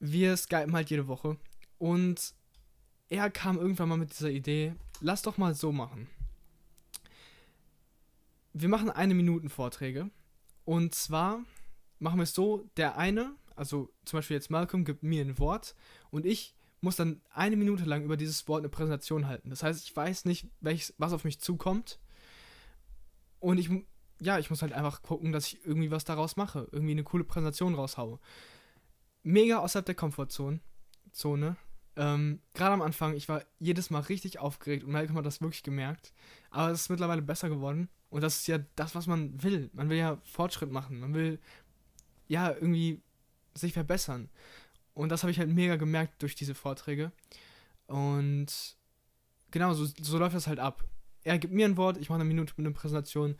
wir 0.00 0.36
skypen 0.36 0.74
halt 0.74 0.90
jede 0.90 1.08
Woche 1.08 1.36
und 1.78 2.34
er 3.08 3.30
kam 3.30 3.58
irgendwann 3.58 3.88
mal 3.88 3.96
mit 3.96 4.12
dieser 4.12 4.30
Idee, 4.30 4.74
lass 5.00 5.22
doch 5.22 5.38
mal 5.38 5.54
so 5.54 5.72
machen. 5.72 6.08
Wir 8.52 8.68
machen 8.68 8.90
eine 8.90 9.14
Minuten 9.14 9.48
Vorträge 9.48 10.10
und 10.64 10.94
zwar 10.94 11.40
machen 11.98 12.18
wir 12.18 12.24
es 12.24 12.34
so, 12.34 12.68
der 12.76 12.96
eine, 12.96 13.34
also 13.56 13.92
zum 14.04 14.18
Beispiel 14.18 14.36
jetzt 14.36 14.50
Malcolm 14.50 14.84
gibt 14.84 15.02
mir 15.02 15.24
ein 15.24 15.38
Wort 15.38 15.74
und 16.10 16.26
ich 16.26 16.54
muss 16.84 16.96
dann 16.96 17.20
eine 17.30 17.56
Minute 17.56 17.84
lang 17.84 18.04
über 18.04 18.16
dieses 18.16 18.46
Wort 18.46 18.60
eine 18.60 18.68
Präsentation 18.68 19.26
halten. 19.26 19.50
Das 19.50 19.62
heißt, 19.62 19.84
ich 19.84 19.96
weiß 19.96 20.26
nicht, 20.26 20.46
welches, 20.60 20.94
was 20.98 21.12
auf 21.12 21.24
mich 21.24 21.40
zukommt. 21.40 21.98
Und 23.40 23.58
ich, 23.58 23.70
ja, 24.20 24.38
ich 24.38 24.50
muss 24.50 24.62
halt 24.62 24.72
einfach 24.72 25.02
gucken, 25.02 25.32
dass 25.32 25.46
ich 25.46 25.64
irgendwie 25.64 25.90
was 25.90 26.04
daraus 26.04 26.36
mache. 26.36 26.68
Irgendwie 26.72 26.92
eine 26.92 27.04
coole 27.04 27.24
Präsentation 27.24 27.74
raushaue 27.74 28.18
mega 29.24 29.58
außerhalb 29.58 29.84
der 29.84 29.96
Komfortzone. 29.96 30.60
Zone. 31.12 31.56
Ähm, 31.96 32.40
Gerade 32.54 32.74
am 32.74 32.82
Anfang, 32.82 33.14
ich 33.14 33.28
war 33.28 33.44
jedes 33.58 33.90
Mal 33.90 34.00
richtig 34.00 34.38
aufgeregt 34.38 34.84
und 34.84 34.92
Malcolm 34.92 35.16
hat 35.16 35.26
das 35.26 35.40
wirklich 35.40 35.62
gemerkt. 35.62 36.12
Aber 36.50 36.70
es 36.70 36.82
ist 36.82 36.90
mittlerweile 36.90 37.22
besser 37.22 37.48
geworden. 37.48 37.88
Und 38.10 38.22
das 38.22 38.36
ist 38.36 38.46
ja 38.46 38.58
das, 38.76 38.94
was 38.94 39.06
man 39.06 39.42
will. 39.42 39.70
Man 39.72 39.90
will 39.90 39.98
ja 39.98 40.20
Fortschritt 40.24 40.70
machen. 40.70 41.00
Man 41.00 41.14
will 41.14 41.40
ja 42.28 42.52
irgendwie 42.52 43.02
sich 43.54 43.72
verbessern. 43.72 44.28
Und 44.92 45.08
das 45.08 45.22
habe 45.22 45.30
ich 45.30 45.38
halt 45.38 45.50
mega 45.50 45.76
gemerkt 45.76 46.22
durch 46.22 46.34
diese 46.34 46.54
Vorträge. 46.54 47.12
Und 47.86 48.76
genau, 49.50 49.74
so, 49.74 49.84
so 49.84 50.18
läuft 50.18 50.36
das 50.36 50.46
halt 50.46 50.58
ab. 50.58 50.84
Er 51.22 51.38
gibt 51.38 51.54
mir 51.54 51.64
ein 51.64 51.76
Wort, 51.76 51.96
ich 51.96 52.08
mache 52.08 52.20
eine 52.20 52.28
Minute 52.28 52.54
mit 52.56 52.66
einer 52.66 52.74
Präsentation. 52.74 53.36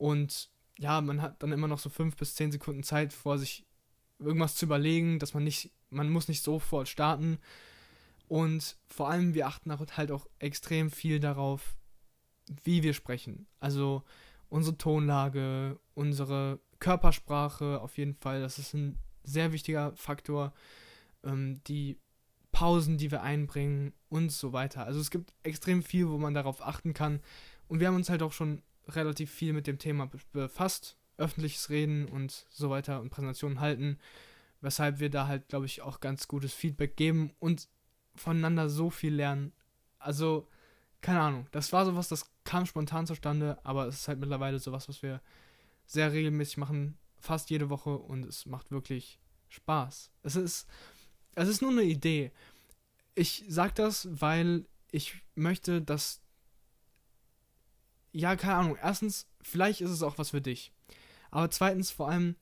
Und 0.00 0.48
ja, 0.78 1.02
man 1.02 1.20
hat 1.20 1.42
dann 1.42 1.52
immer 1.52 1.68
noch 1.68 1.78
so 1.78 1.90
fünf 1.90 2.16
bis 2.16 2.34
zehn 2.34 2.50
Sekunden 2.50 2.82
Zeit, 2.82 3.12
vor 3.12 3.36
sich 3.36 3.66
irgendwas 4.18 4.56
zu 4.56 4.64
überlegen, 4.64 5.18
dass 5.18 5.34
man 5.34 5.44
nicht, 5.44 5.72
man 5.90 6.08
muss 6.08 6.26
nicht 6.26 6.42
sofort 6.42 6.88
starten. 6.88 7.38
Und 8.26 8.78
vor 8.86 9.10
allem, 9.10 9.34
wir 9.34 9.46
achten 9.46 9.70
halt 9.70 10.10
auch 10.10 10.26
extrem 10.38 10.90
viel 10.90 11.20
darauf, 11.20 11.76
wie 12.64 12.82
wir 12.82 12.94
sprechen. 12.94 13.46
Also 13.58 14.02
unsere 14.48 14.78
Tonlage, 14.78 15.78
unsere 15.92 16.60
Körpersprache 16.78 17.78
auf 17.82 17.98
jeden 17.98 18.14
Fall, 18.14 18.40
das 18.40 18.58
ist 18.58 18.72
ein 18.72 18.96
sehr 19.22 19.52
wichtiger 19.52 19.92
Faktor. 19.96 20.54
Ähm, 21.24 21.60
die 21.66 21.98
Pausen, 22.52 22.96
die 22.96 23.10
wir 23.10 23.22
einbringen 23.22 23.92
und 24.08 24.32
so 24.32 24.54
weiter. 24.54 24.86
Also 24.86 24.98
es 24.98 25.10
gibt 25.10 25.34
extrem 25.42 25.82
viel, 25.82 26.08
wo 26.08 26.16
man 26.16 26.32
darauf 26.32 26.66
achten 26.66 26.94
kann. 26.94 27.20
Und 27.68 27.80
wir 27.80 27.88
haben 27.88 27.96
uns 27.96 28.08
halt 28.08 28.22
auch 28.22 28.32
schon 28.32 28.62
relativ 28.96 29.30
viel 29.30 29.52
mit 29.52 29.66
dem 29.66 29.78
Thema 29.78 30.10
befasst 30.32 30.96
öffentliches 31.20 31.70
Reden 31.70 32.06
und 32.06 32.46
so 32.50 32.70
weiter 32.70 33.00
und 33.00 33.10
Präsentationen 33.10 33.60
halten, 33.60 33.98
weshalb 34.60 34.98
wir 34.98 35.10
da 35.10 35.26
halt, 35.26 35.48
glaube 35.48 35.66
ich, 35.66 35.82
auch 35.82 36.00
ganz 36.00 36.26
gutes 36.26 36.54
Feedback 36.54 36.96
geben 36.96 37.32
und 37.38 37.68
voneinander 38.14 38.68
so 38.68 38.90
viel 38.90 39.14
lernen. 39.14 39.52
Also, 39.98 40.48
keine 41.02 41.20
Ahnung, 41.20 41.46
das 41.52 41.72
war 41.72 41.84
sowas, 41.84 42.08
das 42.08 42.30
kam 42.44 42.66
spontan 42.66 43.06
zustande, 43.06 43.58
aber 43.64 43.86
es 43.86 44.00
ist 44.00 44.08
halt 44.08 44.18
mittlerweile 44.18 44.58
sowas, 44.58 44.88
was 44.88 45.02
wir 45.02 45.20
sehr 45.86 46.12
regelmäßig 46.12 46.56
machen, 46.56 46.98
fast 47.18 47.50
jede 47.50 47.70
Woche 47.70 47.96
und 47.96 48.24
es 48.24 48.46
macht 48.46 48.70
wirklich 48.70 49.20
Spaß. 49.48 50.10
Es 50.22 50.36
ist, 50.36 50.68
es 51.34 51.48
ist 51.48 51.62
nur 51.62 51.70
eine 51.70 51.82
Idee. 51.82 52.32
Ich 53.14 53.44
sag 53.48 53.74
das, 53.74 54.08
weil 54.10 54.66
ich 54.90 55.22
möchte, 55.34 55.82
dass 55.82 56.22
ja, 58.12 58.36
keine 58.36 58.54
Ahnung. 58.56 58.76
Erstens, 58.80 59.26
vielleicht 59.42 59.80
ist 59.80 59.90
es 59.90 60.02
auch 60.02 60.18
was 60.18 60.30
für 60.30 60.40
dich. 60.40 60.72
Aber 61.30 61.50
zweitens, 61.50 61.90
vor 61.90 62.08
allem, 62.08 62.36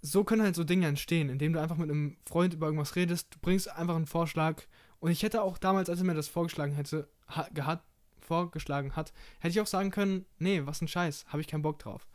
so 0.00 0.24
können 0.24 0.42
halt 0.42 0.54
so 0.54 0.64
Dinge 0.64 0.86
entstehen, 0.86 1.28
indem 1.28 1.52
du 1.52 1.60
einfach 1.60 1.76
mit 1.76 1.90
einem 1.90 2.16
Freund 2.26 2.54
über 2.54 2.66
irgendwas 2.66 2.96
redest, 2.96 3.34
du 3.34 3.38
bringst 3.40 3.68
einfach 3.70 3.96
einen 3.96 4.06
Vorschlag. 4.06 4.62
Und 5.00 5.10
ich 5.10 5.22
hätte 5.22 5.42
auch 5.42 5.58
damals, 5.58 5.90
als 5.90 6.00
er 6.00 6.06
mir 6.06 6.14
das 6.14 6.28
vorgeschlagen 6.28 6.72
hätte, 6.72 7.08
ha, 7.28 7.48
gehat, 7.52 7.82
vorgeschlagen 8.20 8.96
hat, 8.96 9.12
hätte 9.40 9.52
ich 9.52 9.60
auch 9.60 9.66
sagen 9.66 9.90
können, 9.90 10.26
nee, 10.38 10.62
was 10.64 10.82
ein 10.82 10.88
Scheiß, 10.88 11.26
habe 11.28 11.40
ich 11.40 11.48
keinen 11.48 11.62
Bock 11.62 11.78
drauf. 11.78 12.06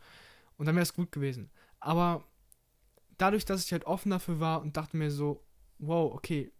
Und 0.56 0.66
dann 0.66 0.74
wäre 0.74 0.82
es 0.82 0.94
gut 0.94 1.12
gewesen. 1.12 1.50
Aber 1.80 2.24
dadurch, 3.18 3.44
dass 3.44 3.64
ich 3.64 3.72
halt 3.72 3.84
offen 3.84 4.10
dafür 4.10 4.40
war 4.40 4.62
und 4.62 4.76
dachte 4.76 4.96
mir 4.96 5.10
so, 5.10 5.44
wow, 5.78 6.12
okay, 6.14 6.52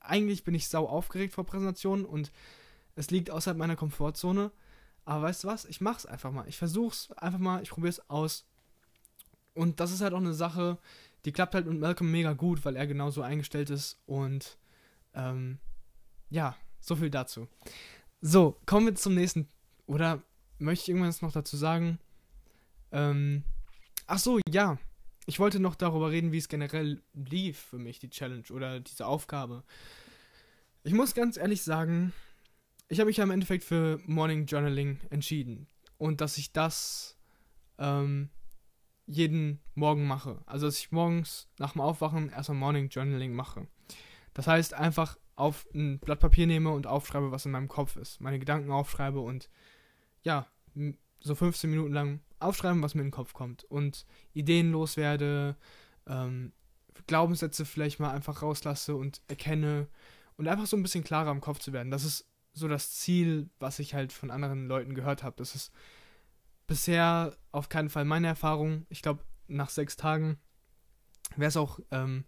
eigentlich 0.00 0.44
bin 0.44 0.54
ich 0.54 0.68
sau 0.68 0.88
aufgeregt 0.88 1.34
vor 1.34 1.44
Präsentationen 1.44 2.04
und 2.04 2.32
es 2.96 3.10
liegt 3.10 3.30
außerhalb 3.30 3.56
meiner 3.56 3.76
Komfortzone. 3.76 4.50
Aber 5.04 5.22
weißt 5.22 5.44
du 5.44 5.48
was? 5.48 5.64
Ich 5.64 5.80
mach's 5.80 6.06
einfach 6.06 6.30
mal. 6.30 6.48
Ich 6.48 6.56
versuch's 6.56 7.10
einfach 7.12 7.38
mal, 7.38 7.62
ich 7.62 7.70
probier's 7.70 8.00
aus. 8.08 8.44
Und 9.54 9.80
das 9.80 9.92
ist 9.92 10.00
halt 10.00 10.14
auch 10.14 10.18
eine 10.18 10.34
Sache, 10.34 10.78
die 11.24 11.32
klappt 11.32 11.54
halt 11.54 11.66
mit 11.66 11.78
Malcolm 11.78 12.10
mega 12.10 12.32
gut, 12.32 12.64
weil 12.64 12.76
er 12.76 12.86
genauso 12.86 13.22
eingestellt 13.22 13.70
ist. 13.70 14.00
Und 14.06 14.58
ähm, 15.14 15.58
ja, 16.30 16.56
so 16.80 16.96
viel 16.96 17.10
dazu. 17.10 17.48
So, 18.20 18.56
kommen 18.66 18.86
wir 18.86 18.94
zum 18.94 19.14
nächsten. 19.14 19.48
Oder 19.86 20.22
möchte 20.58 20.84
ich 20.84 20.88
irgendwas 20.90 21.22
noch 21.22 21.32
dazu 21.32 21.56
sagen? 21.56 21.98
Ähm, 22.92 23.44
ach 24.06 24.18
so, 24.18 24.38
ja. 24.48 24.78
ich 25.26 25.38
wollte 25.38 25.60
noch 25.60 25.74
darüber 25.74 26.10
reden, 26.10 26.32
wie 26.32 26.38
es 26.38 26.48
generell 26.48 27.02
lief 27.14 27.58
für 27.58 27.78
mich, 27.78 27.98
die 27.98 28.10
Challenge 28.10 28.44
oder 28.50 28.80
diese 28.80 29.06
Aufgabe. 29.06 29.64
Ich 30.84 30.92
muss 30.92 31.14
ganz 31.14 31.36
ehrlich 31.36 31.62
sagen, 31.62 32.12
ich 32.92 33.00
habe 33.00 33.08
mich 33.08 33.16
ja 33.16 33.24
im 33.24 33.30
Endeffekt 33.30 33.64
für 33.64 33.98
Morning 34.04 34.44
Journaling 34.44 35.00
entschieden. 35.08 35.66
Und 35.96 36.20
dass 36.20 36.36
ich 36.36 36.52
das 36.52 37.16
ähm, 37.78 38.28
jeden 39.06 39.60
Morgen 39.74 40.06
mache. 40.06 40.42
Also 40.44 40.66
dass 40.66 40.78
ich 40.78 40.92
morgens 40.92 41.48
nach 41.58 41.72
dem 41.72 41.80
Aufwachen 41.80 42.28
erstmal 42.28 42.58
Morning 42.58 42.90
Journaling 42.90 43.32
mache. 43.32 43.66
Das 44.34 44.46
heißt, 44.46 44.74
einfach 44.74 45.18
auf 45.36 45.66
ein 45.74 46.00
Blatt 46.00 46.20
Papier 46.20 46.46
nehme 46.46 46.70
und 46.70 46.86
aufschreibe, 46.86 47.32
was 47.32 47.46
in 47.46 47.52
meinem 47.52 47.68
Kopf 47.68 47.96
ist. 47.96 48.20
Meine 48.20 48.38
Gedanken 48.38 48.70
aufschreibe 48.70 49.20
und 49.20 49.48
ja, 50.22 50.46
so 51.20 51.34
15 51.34 51.70
Minuten 51.70 51.94
lang 51.94 52.20
aufschreiben, 52.40 52.82
was 52.82 52.94
mir 52.94 53.00
in 53.00 53.06
den 53.06 53.12
Kopf 53.12 53.32
kommt. 53.32 53.64
Und 53.64 54.04
Ideen 54.34 54.70
loswerde, 54.70 55.56
ähm, 56.06 56.52
Glaubenssätze 57.06 57.64
vielleicht 57.64 58.00
mal 58.00 58.10
einfach 58.10 58.42
rauslasse 58.42 58.94
und 58.96 59.22
erkenne 59.28 59.88
und 60.36 60.46
einfach 60.46 60.66
so 60.66 60.76
ein 60.76 60.82
bisschen 60.82 61.04
klarer 61.04 61.30
im 61.30 61.40
Kopf 61.40 61.58
zu 61.58 61.72
werden. 61.72 61.90
Das 61.90 62.04
ist 62.04 62.28
so 62.52 62.68
das 62.68 62.92
Ziel, 62.92 63.48
was 63.58 63.78
ich 63.78 63.94
halt 63.94 64.12
von 64.12 64.30
anderen 64.30 64.66
Leuten 64.66 64.94
gehört 64.94 65.22
habe. 65.22 65.36
Das 65.36 65.54
ist 65.54 65.72
bisher 66.66 67.36
auf 67.50 67.68
keinen 67.68 67.88
Fall 67.88 68.04
meine 68.04 68.26
Erfahrung. 68.26 68.86
Ich 68.88 69.02
glaube, 69.02 69.24
nach 69.48 69.70
sechs 69.70 69.96
Tagen 69.96 70.38
wäre 71.36 71.48
es 71.48 71.56
auch 71.56 71.80
ähm, 71.90 72.24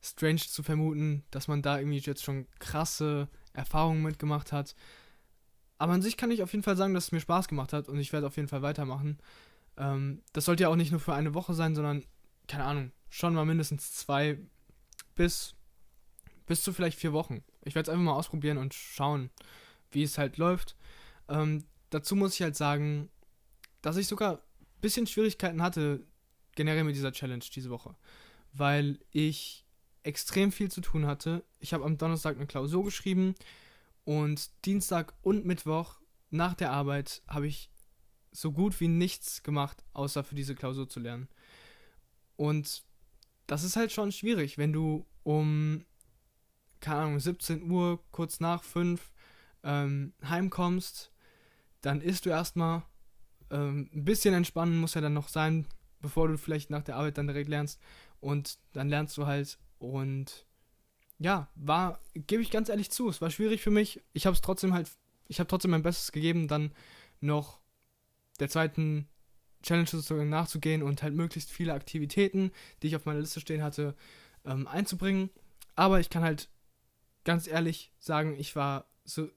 strange 0.00 0.36
zu 0.36 0.62
vermuten, 0.62 1.24
dass 1.30 1.48
man 1.48 1.62
da 1.62 1.78
irgendwie 1.78 1.98
jetzt 1.98 2.24
schon 2.24 2.46
krasse 2.58 3.28
Erfahrungen 3.52 4.02
mitgemacht 4.02 4.52
hat. 4.52 4.74
Aber 5.78 5.92
an 5.92 6.02
sich 6.02 6.16
kann 6.16 6.30
ich 6.30 6.42
auf 6.42 6.52
jeden 6.52 6.62
Fall 6.62 6.76
sagen, 6.76 6.94
dass 6.94 7.06
es 7.06 7.12
mir 7.12 7.20
Spaß 7.20 7.48
gemacht 7.48 7.72
hat 7.72 7.88
und 7.88 7.98
ich 7.98 8.12
werde 8.12 8.26
auf 8.26 8.36
jeden 8.36 8.48
Fall 8.48 8.62
weitermachen. 8.62 9.18
Ähm, 9.76 10.22
das 10.32 10.44
sollte 10.44 10.64
ja 10.64 10.68
auch 10.68 10.76
nicht 10.76 10.90
nur 10.90 11.00
für 11.00 11.14
eine 11.14 11.34
Woche 11.34 11.54
sein, 11.54 11.74
sondern, 11.74 12.04
keine 12.46 12.64
Ahnung, 12.64 12.92
schon 13.10 13.34
mal 13.34 13.44
mindestens 13.44 13.92
zwei 13.92 14.38
bis, 15.14 15.54
bis 16.46 16.62
zu 16.62 16.72
vielleicht 16.72 16.98
vier 16.98 17.12
Wochen. 17.12 17.42
Ich 17.64 17.74
werde 17.74 17.90
es 17.90 17.92
einfach 17.92 18.04
mal 18.04 18.16
ausprobieren 18.16 18.58
und 18.58 18.74
schauen, 18.74 19.30
wie 19.90 20.02
es 20.02 20.18
halt 20.18 20.36
läuft. 20.36 20.76
Ähm, 21.28 21.64
dazu 21.90 22.16
muss 22.16 22.34
ich 22.34 22.42
halt 22.42 22.56
sagen, 22.56 23.10
dass 23.82 23.96
ich 23.96 24.06
sogar 24.06 24.34
ein 24.34 24.80
bisschen 24.80 25.06
Schwierigkeiten 25.06 25.62
hatte, 25.62 26.04
generell 26.54 26.84
mit 26.84 26.96
dieser 26.96 27.12
Challenge 27.12 27.44
diese 27.54 27.70
Woche. 27.70 27.94
Weil 28.52 28.98
ich 29.10 29.64
extrem 30.02 30.52
viel 30.52 30.70
zu 30.70 30.80
tun 30.80 31.06
hatte. 31.06 31.44
Ich 31.60 31.72
habe 31.72 31.84
am 31.84 31.98
Donnerstag 31.98 32.36
eine 32.36 32.46
Klausur 32.46 32.84
geschrieben 32.84 33.34
und 34.04 34.50
Dienstag 34.64 35.14
und 35.22 35.44
Mittwoch 35.44 36.00
nach 36.30 36.54
der 36.54 36.72
Arbeit 36.72 37.22
habe 37.28 37.46
ich 37.46 37.70
so 38.32 38.52
gut 38.52 38.80
wie 38.80 38.88
nichts 38.88 39.42
gemacht, 39.42 39.84
außer 39.92 40.24
für 40.24 40.34
diese 40.34 40.54
Klausur 40.54 40.88
zu 40.88 40.98
lernen. 41.00 41.28
Und 42.36 42.82
das 43.46 43.62
ist 43.62 43.76
halt 43.76 43.92
schon 43.92 44.10
schwierig, 44.10 44.58
wenn 44.58 44.72
du 44.72 45.06
um, 45.22 45.84
keine 46.82 47.00
Ahnung, 47.00 47.20
17 47.20 47.70
Uhr, 47.70 48.02
kurz 48.10 48.40
nach 48.40 48.62
5 48.62 49.12
ähm, 49.64 50.12
heimkommst, 50.22 51.12
dann 51.80 52.00
isst 52.00 52.26
du 52.26 52.30
erstmal. 52.30 52.82
Ähm, 53.50 53.90
ein 53.94 54.04
bisschen 54.04 54.34
entspannen 54.34 54.78
muss 54.78 54.94
ja 54.94 55.00
dann 55.00 55.14
noch 55.14 55.28
sein, 55.28 55.66
bevor 56.00 56.28
du 56.28 56.36
vielleicht 56.36 56.70
nach 56.70 56.82
der 56.82 56.96
Arbeit 56.96 57.18
dann 57.18 57.26
direkt 57.26 57.48
lernst. 57.48 57.80
Und 58.20 58.58
dann 58.72 58.88
lernst 58.88 59.16
du 59.16 59.26
halt 59.26 59.58
und 59.78 60.46
ja, 61.18 61.48
war, 61.54 62.00
gebe 62.14 62.42
ich 62.42 62.50
ganz 62.50 62.68
ehrlich 62.68 62.90
zu, 62.90 63.08
es 63.08 63.20
war 63.20 63.30
schwierig 63.30 63.62
für 63.62 63.70
mich. 63.70 64.02
Ich 64.12 64.26
habe 64.26 64.34
es 64.34 64.40
trotzdem 64.40 64.74
halt, 64.74 64.90
ich 65.28 65.38
habe 65.38 65.48
trotzdem 65.48 65.70
mein 65.70 65.82
Bestes 65.82 66.12
gegeben, 66.12 66.48
dann 66.48 66.72
noch 67.20 67.60
der 68.40 68.48
zweiten 68.48 69.08
Challenge 69.62 69.86
sozusagen 69.86 70.28
nachzugehen 70.28 70.82
und 70.82 71.02
halt 71.02 71.14
möglichst 71.14 71.50
viele 71.50 71.74
Aktivitäten, 71.74 72.50
die 72.82 72.88
ich 72.88 72.96
auf 72.96 73.04
meiner 73.04 73.20
Liste 73.20 73.40
stehen 73.40 73.62
hatte, 73.62 73.94
ähm, 74.44 74.66
einzubringen. 74.66 75.30
Aber 75.76 76.00
ich 76.00 76.10
kann 76.10 76.24
halt 76.24 76.48
ganz 77.24 77.46
ehrlich 77.46 77.92
sagen, 77.98 78.36
ich 78.38 78.56
war 78.56 78.86
so, 79.04 79.28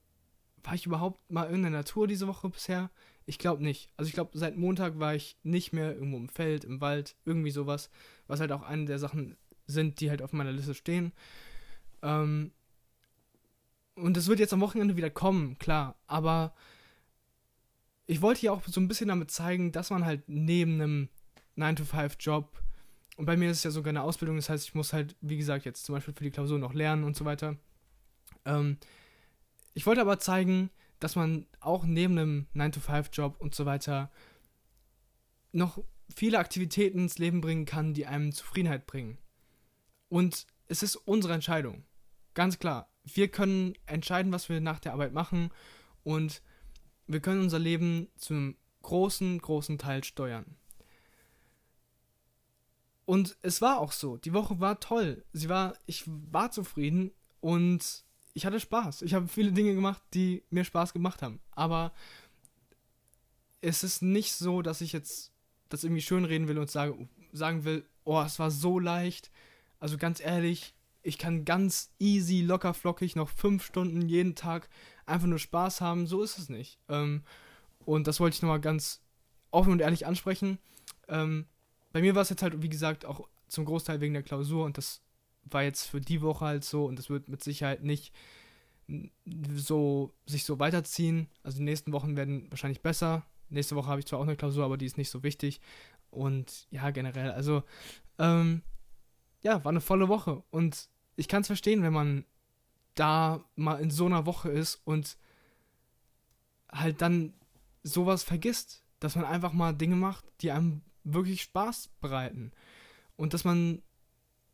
war 0.63 0.74
ich 0.74 0.86
überhaupt 0.86 1.30
mal 1.32 1.45
in 1.45 1.62
der 1.62 1.71
Natur 1.71 2.08
diese 2.08 2.28
Woche 2.28 2.50
bisher? 2.50 2.89
Ich 3.26 3.39
glaube 3.39 3.63
nicht. 3.63 3.89
Also 3.98 4.08
ich 4.08 4.13
glaube, 4.13 4.38
seit 4.38 4.58
Montag 4.58 5.00
war 5.00 5.15
ich 5.15 5.38
nicht 5.43 5.74
mehr 5.74 5.95
irgendwo 5.95 6.17
im 6.17 6.30
Feld, 6.30 6.63
im 6.63 6.82
Wald, 6.82 7.15
irgendwie 7.26 7.52
sowas, 7.52 7.89
was 8.28 8.39
halt 8.39 8.52
auch 8.52 8.62
eine 8.62 8.86
der 8.86 9.00
Sachen 9.00 9.38
sind, 9.67 10.00
die 10.00 10.10
halt 10.10 10.21
auf 10.21 10.34
meiner 10.34 10.52
Liste 10.52 10.76
stehen. 10.76 11.12
Ähm, 12.02 12.52
und 13.95 14.17
es 14.17 14.28
wird 14.28 14.39
jetzt 14.39 14.54
am 14.54 14.62
Wochenende 14.62 14.98
wieder 14.98 15.10
kommen, 15.10 15.58
klar. 15.58 15.95
Aber 16.06 16.54
ich 18.06 18.21
wollte 18.21 18.45
ja 18.45 18.52
auch 18.52 18.62
so 18.67 18.80
ein 18.80 18.88
bisschen 18.88 19.08
damit 19.08 19.32
zeigen, 19.32 19.71
dass 19.71 19.89
man 19.89 20.06
halt 20.06 20.24
neben 20.28 20.82
einem 20.82 21.10
9-to-5-Job, 21.58 22.62
und 23.17 23.26
bei 23.26 23.38
mir 23.38 23.50
ist 23.50 23.60
es 23.60 23.63
ja 23.63 23.71
sogar 23.71 23.91
eine 23.91 24.04
Ausbildung, 24.04 24.36
das 24.36 24.50
heißt, 24.50 24.67
ich 24.67 24.76
muss 24.76 24.91
halt, 24.91 25.15
wie 25.21 25.38
gesagt, 25.38 25.63
jetzt 25.65 25.86
zum 25.86 25.95
Beispiel 25.95 26.13
für 26.13 26.26
die 26.26 26.32
Klausur 26.32 26.60
noch 26.60 26.74
lernen 26.74 27.06
und 27.06 27.15
so 27.15 27.24
weiter. 27.24 27.56
Ähm, 28.45 28.77
ich 29.73 29.86
wollte 29.86 30.01
aber 30.01 30.19
zeigen, 30.19 30.69
dass 30.99 31.15
man 31.15 31.45
auch 31.60 31.84
neben 31.84 32.17
einem 32.17 32.47
9-to-5-Job 32.55 33.39
und 33.39 33.53
so 33.53 33.65
weiter 33.65 34.12
noch 35.51 35.84
viele 36.13 36.39
Aktivitäten 36.39 36.99
ins 36.99 37.17
Leben 37.17 37.41
bringen 37.41 37.65
kann, 37.65 37.93
die 37.93 38.05
einem 38.05 38.31
Zufriedenheit 38.31 38.88
bringen. 38.88 39.17
Und 40.10 40.47
es 40.67 40.84
ist 40.84 40.95
unsere 40.95 41.34
Entscheidung. 41.34 41.84
Ganz 42.34 42.60
klar. 42.60 42.89
Wir 43.03 43.27
können 43.27 43.73
entscheiden, 43.86 44.31
was 44.31 44.49
wir 44.49 44.62
nach 44.62 44.79
der 44.79 44.93
Arbeit 44.93 45.13
machen 45.13 45.51
und 46.03 46.41
wir 47.08 47.19
können 47.19 47.41
unser 47.41 47.60
Leben 47.60 48.08
zum 48.15 48.55
großen, 48.81 49.39
großen 49.39 49.77
Teil 49.77 50.03
steuern. 50.03 50.58
Und 53.05 53.38
es 53.41 53.62
war 53.62 53.79
auch 53.79 53.91
so. 53.91 54.17
Die 54.17 54.34
Woche 54.34 54.60
war 54.60 54.79
toll. 54.79 55.23
Sie 55.31 55.49
war, 55.49 55.77
ich 55.86 56.03
war 56.08 56.51
zufrieden 56.51 57.12
und 57.39 58.03
ich 58.36 58.45
hatte 58.45 58.60
Spaß. 58.60 59.02
Ich 59.02 59.13
habe 59.13 59.28
viele 59.28 59.54
Dinge 59.54 59.74
gemacht, 59.74 60.04
die 60.13 60.43
mir 60.50 60.65
Spaß 60.65 60.93
gemacht 60.93 61.21
haben. 61.21 61.39
Aber 61.52 61.93
es 63.62 63.84
ist 63.84 64.02
nicht 64.02 64.34
so, 64.34 64.62
dass 64.62 64.82
ich 64.82 64.91
jetzt 64.91 65.32
das 65.69 65.84
irgendwie 65.84 66.02
schönreden 66.02 66.48
will 66.48 66.60
und 66.60 66.69
sage, 66.69 67.08
sagen 67.32 67.63
will, 67.63 67.86
oh, 68.04 68.21
es 68.21 68.38
war 68.38 68.52
so 68.52 68.78
leicht, 68.78 69.32
also 69.80 69.98
ganz 69.98 70.19
ehrlich, 70.19 70.76
ich 71.02 71.17
kann 71.17 71.45
ganz 71.45 71.91
easy, 71.98 72.41
locker 72.41 72.74
flockig 72.74 73.15
noch 73.15 73.30
fünf 73.30 73.65
Stunden 73.65 74.02
jeden 74.02 74.36
Tag 74.36 74.69
einfach 75.06 75.28
nur 75.28 75.39
Spaß 75.39 75.80
haben. 75.80 76.06
So 76.06 76.21
ist 76.21 76.38
es 76.38 76.50
nicht. 76.50 76.78
Ähm, 76.89 77.24
und 77.86 78.08
das 78.08 78.19
wollte 78.19 78.36
ich 78.36 78.41
nochmal 78.41 78.60
ganz 78.60 79.02
offen 79.50 79.71
und 79.71 79.80
ehrlich 79.80 80.06
ansprechen. 80.06 80.60
Ähm, 81.08 81.45
bei 81.93 82.02
mir 82.02 82.15
war 82.15 82.24
es 82.24 82.30
jetzt 82.30 82.41
halt, 82.41 82.62
wie 82.62 82.69
gesagt, 82.69 83.06
auch 83.06 83.30
zum 83.48 83.63
Großteil 83.63 84.02
wegen 84.02 84.13
der 84.13 84.24
Klausur 84.24 84.65
und 84.65 84.78
das 84.78 85.02
war 85.45 85.63
jetzt 85.63 85.88
für 85.88 86.01
die 86.01 86.21
Woche 86.21 86.45
halt 86.45 86.63
so 86.63 86.86
und 86.86 86.97
das 86.97 87.10
wird 87.10 87.29
mit 87.29 87.43
Sicherheit 87.43 87.84
nicht 87.84 88.13
so 89.55 90.13
sich 90.25 90.43
so 90.43 90.60
weiterziehen. 90.60 91.27
Also 91.43 91.58
die 91.58 91.63
nächsten 91.63 91.91
Wochen 91.91 92.15
werden 92.15 92.49
wahrscheinlich 92.49 92.81
besser. 92.81 93.25
Nächste 93.49 93.75
Woche 93.75 93.88
habe 93.88 93.99
ich 93.99 94.05
zwar 94.05 94.19
auch 94.19 94.23
eine 94.23 94.36
Klausur, 94.36 94.65
aber 94.65 94.77
die 94.77 94.86
ist 94.86 94.97
nicht 94.97 95.10
so 95.10 95.23
wichtig. 95.23 95.62
Und 96.10 96.67
ja, 96.69 96.89
generell, 96.91 97.31
also 97.31 97.63
ähm, 98.19 98.62
ja, 99.41 99.63
war 99.63 99.69
eine 99.71 99.81
volle 99.81 100.08
Woche. 100.08 100.43
Und 100.49 100.89
ich 101.15 101.27
kann 101.27 101.41
es 101.41 101.47
verstehen, 101.47 101.84
wenn 101.84 101.93
man 101.93 102.25
da 102.95 103.43
mal 103.55 103.79
in 103.79 103.91
so 103.91 104.05
einer 104.05 104.25
Woche 104.25 104.49
ist 104.49 104.81
und 104.86 105.17
halt 106.71 107.01
dann 107.01 107.34
sowas 107.84 108.23
vergisst, 108.23 108.84
dass 108.99 109.15
man 109.15 109.25
einfach 109.25 109.53
mal 109.53 109.73
Dinge 109.73 109.95
macht, 109.95 110.25
die 110.41 110.51
einem 110.51 110.81
wirklich 111.03 111.43
Spaß 111.43 111.89
bereiten. 112.01 112.51
Und 113.15 113.34
dass 113.34 113.43
man 113.43 113.81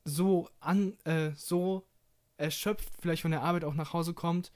so 0.04 0.50
an, 0.60 0.98
äh, 1.04 1.32
so 1.36 1.86
erschöpft 2.38 2.90
vielleicht 3.00 3.22
von 3.22 3.32
der 3.32 3.44
Arbeit 3.44 3.64
auch 3.64 3.76
nach 3.76 3.94
Hause 3.94 4.14
kommt, 4.14 4.52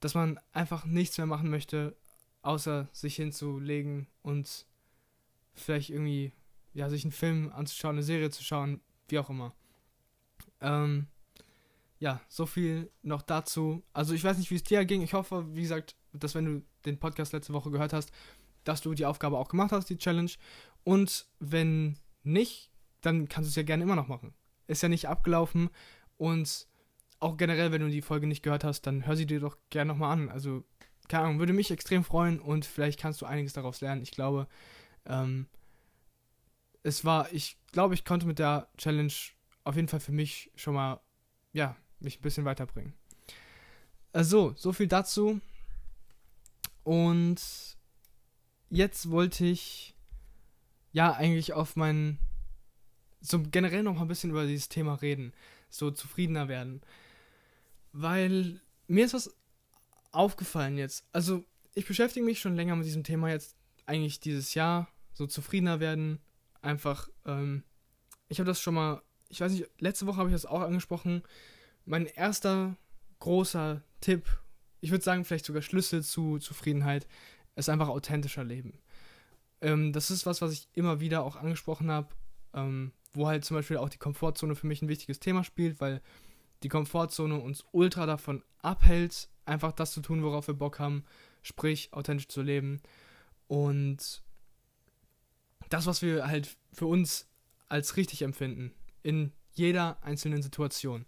dass 0.00 0.14
man 0.14 0.40
einfach 0.52 0.84
nichts 0.84 1.18
mehr 1.18 1.26
machen 1.26 1.50
möchte, 1.50 1.96
außer 2.42 2.88
sich 2.92 3.16
hinzulegen 3.16 4.06
und 4.22 4.66
vielleicht 5.54 5.90
irgendwie, 5.90 6.32
ja, 6.72 6.88
sich 6.88 7.04
einen 7.04 7.12
Film 7.12 7.52
anzuschauen, 7.52 7.96
eine 7.96 8.02
Serie 8.02 8.30
zu 8.30 8.42
schauen, 8.42 8.80
wie 9.08 9.18
auch 9.18 9.30
immer. 9.30 9.54
Ähm, 10.60 11.06
ja, 11.98 12.20
so 12.28 12.46
viel 12.46 12.90
noch 13.02 13.22
dazu. 13.22 13.82
Also 13.92 14.14
ich 14.14 14.24
weiß 14.24 14.38
nicht, 14.38 14.50
wie 14.50 14.56
es 14.56 14.62
dir 14.62 14.84
ging. 14.84 15.02
Ich 15.02 15.12
hoffe, 15.12 15.46
wie 15.54 15.62
gesagt, 15.62 15.96
dass 16.12 16.34
wenn 16.34 16.44
du 16.46 16.64
den 16.86 16.98
Podcast 16.98 17.32
letzte 17.32 17.52
Woche 17.52 17.70
gehört 17.70 17.92
hast, 17.92 18.10
dass 18.64 18.80
du 18.80 18.94
die 18.94 19.06
Aufgabe 19.06 19.38
auch 19.38 19.48
gemacht 19.48 19.72
hast, 19.72 19.90
die 19.90 19.98
Challenge. 19.98 20.30
Und 20.82 21.26
wenn 21.38 21.98
nicht, 22.22 22.70
dann 23.02 23.28
kannst 23.28 23.48
du 23.48 23.50
es 23.50 23.56
ja 23.56 23.62
gerne 23.62 23.82
immer 23.82 23.96
noch 23.96 24.08
machen. 24.08 24.34
Ist 24.70 24.82
ja 24.82 24.88
nicht 24.88 25.08
abgelaufen. 25.08 25.68
Und 26.16 26.68
auch 27.18 27.36
generell, 27.36 27.72
wenn 27.72 27.82
du 27.82 27.90
die 27.90 28.02
Folge 28.02 28.26
nicht 28.26 28.42
gehört 28.42 28.62
hast, 28.62 28.82
dann 28.82 29.06
hör 29.06 29.16
sie 29.16 29.26
dir 29.26 29.40
doch 29.40 29.56
gerne 29.68 29.92
nochmal 29.92 30.12
an. 30.12 30.28
Also, 30.28 30.64
keine 31.08 31.24
Ahnung, 31.24 31.38
würde 31.40 31.52
mich 31.52 31.70
extrem 31.70 32.04
freuen 32.04 32.38
und 32.38 32.64
vielleicht 32.64 33.00
kannst 33.00 33.20
du 33.20 33.26
einiges 33.26 33.52
daraus 33.52 33.80
lernen. 33.80 34.02
Ich 34.02 34.12
glaube, 34.12 34.46
ähm, 35.06 35.48
es 36.84 37.04
war, 37.04 37.32
ich 37.32 37.58
glaube, 37.72 37.94
ich 37.94 38.04
konnte 38.04 38.26
mit 38.26 38.38
der 38.38 38.68
Challenge 38.78 39.12
auf 39.64 39.74
jeden 39.74 39.88
Fall 39.88 40.00
für 40.00 40.12
mich 40.12 40.52
schon 40.54 40.74
mal, 40.74 41.00
ja, 41.52 41.76
mich 41.98 42.20
ein 42.20 42.22
bisschen 42.22 42.44
weiterbringen. 42.44 42.94
Also, 44.12 44.54
so 44.56 44.72
viel 44.72 44.86
dazu. 44.86 45.40
Und 46.84 47.40
jetzt 48.68 49.10
wollte 49.10 49.44
ich 49.44 49.96
ja 50.92 51.12
eigentlich 51.12 51.54
auf 51.54 51.74
mein 51.74 52.18
so 53.20 53.42
generell 53.42 53.82
noch 53.82 53.94
mal 53.94 54.02
ein 54.02 54.08
bisschen 54.08 54.30
über 54.30 54.46
dieses 54.46 54.68
Thema 54.68 54.94
reden, 54.94 55.32
so 55.68 55.90
zufriedener 55.90 56.48
werden. 56.48 56.80
Weil 57.92 58.60
mir 58.86 59.04
ist 59.04 59.14
was 59.14 59.34
aufgefallen 60.12 60.78
jetzt. 60.78 61.06
Also, 61.12 61.44
ich 61.74 61.86
beschäftige 61.86 62.24
mich 62.24 62.40
schon 62.40 62.56
länger 62.56 62.76
mit 62.76 62.86
diesem 62.86 63.04
Thema 63.04 63.30
jetzt 63.30 63.56
eigentlich 63.86 64.20
dieses 64.20 64.54
Jahr, 64.54 64.88
so 65.12 65.26
zufriedener 65.26 65.80
werden. 65.80 66.20
Einfach, 66.62 67.08
ähm, 67.26 67.62
ich 68.28 68.38
habe 68.38 68.48
das 68.48 68.60
schon 68.60 68.74
mal, 68.74 69.02
ich 69.28 69.40
weiß 69.40 69.52
nicht, 69.52 69.68
letzte 69.78 70.06
Woche 70.06 70.18
habe 70.18 70.28
ich 70.28 70.34
das 70.34 70.46
auch 70.46 70.60
angesprochen. 70.60 71.22
Mein 71.84 72.06
erster 72.06 72.76
großer 73.20 73.82
Tipp, 74.00 74.26
ich 74.80 74.90
würde 74.90 75.04
sagen, 75.04 75.24
vielleicht 75.24 75.44
sogar 75.44 75.62
Schlüssel 75.62 76.02
zu 76.02 76.38
Zufriedenheit, 76.38 77.06
ist 77.56 77.68
einfach 77.68 77.88
authentischer 77.88 78.44
Leben. 78.44 78.78
Ähm, 79.60 79.92
das 79.92 80.10
ist 80.10 80.26
was, 80.26 80.40
was 80.40 80.52
ich 80.52 80.68
immer 80.72 81.00
wieder 81.00 81.22
auch 81.22 81.36
angesprochen 81.36 81.90
habe, 81.90 82.08
ähm, 82.54 82.92
wo 83.12 83.26
halt 83.26 83.44
zum 83.44 83.56
Beispiel 83.56 83.76
auch 83.76 83.88
die 83.88 83.98
Komfortzone 83.98 84.54
für 84.54 84.66
mich 84.66 84.82
ein 84.82 84.88
wichtiges 84.88 85.20
Thema 85.20 85.44
spielt, 85.44 85.80
weil 85.80 86.00
die 86.62 86.68
Komfortzone 86.68 87.38
uns 87.38 87.64
ultra 87.72 88.06
davon 88.06 88.42
abhält, 88.62 89.28
einfach 89.44 89.72
das 89.72 89.92
zu 89.92 90.00
tun, 90.00 90.22
worauf 90.22 90.46
wir 90.46 90.54
Bock 90.54 90.78
haben, 90.78 91.04
sprich 91.42 91.92
authentisch 91.92 92.28
zu 92.28 92.42
leben. 92.42 92.80
Und 93.48 94.22
das, 95.70 95.86
was 95.86 96.02
wir 96.02 96.26
halt 96.26 96.56
für 96.72 96.86
uns 96.86 97.28
als 97.68 97.96
richtig 97.96 98.22
empfinden, 98.22 98.72
in 99.02 99.32
jeder 99.52 100.02
einzelnen 100.02 100.42
Situation. 100.42 101.06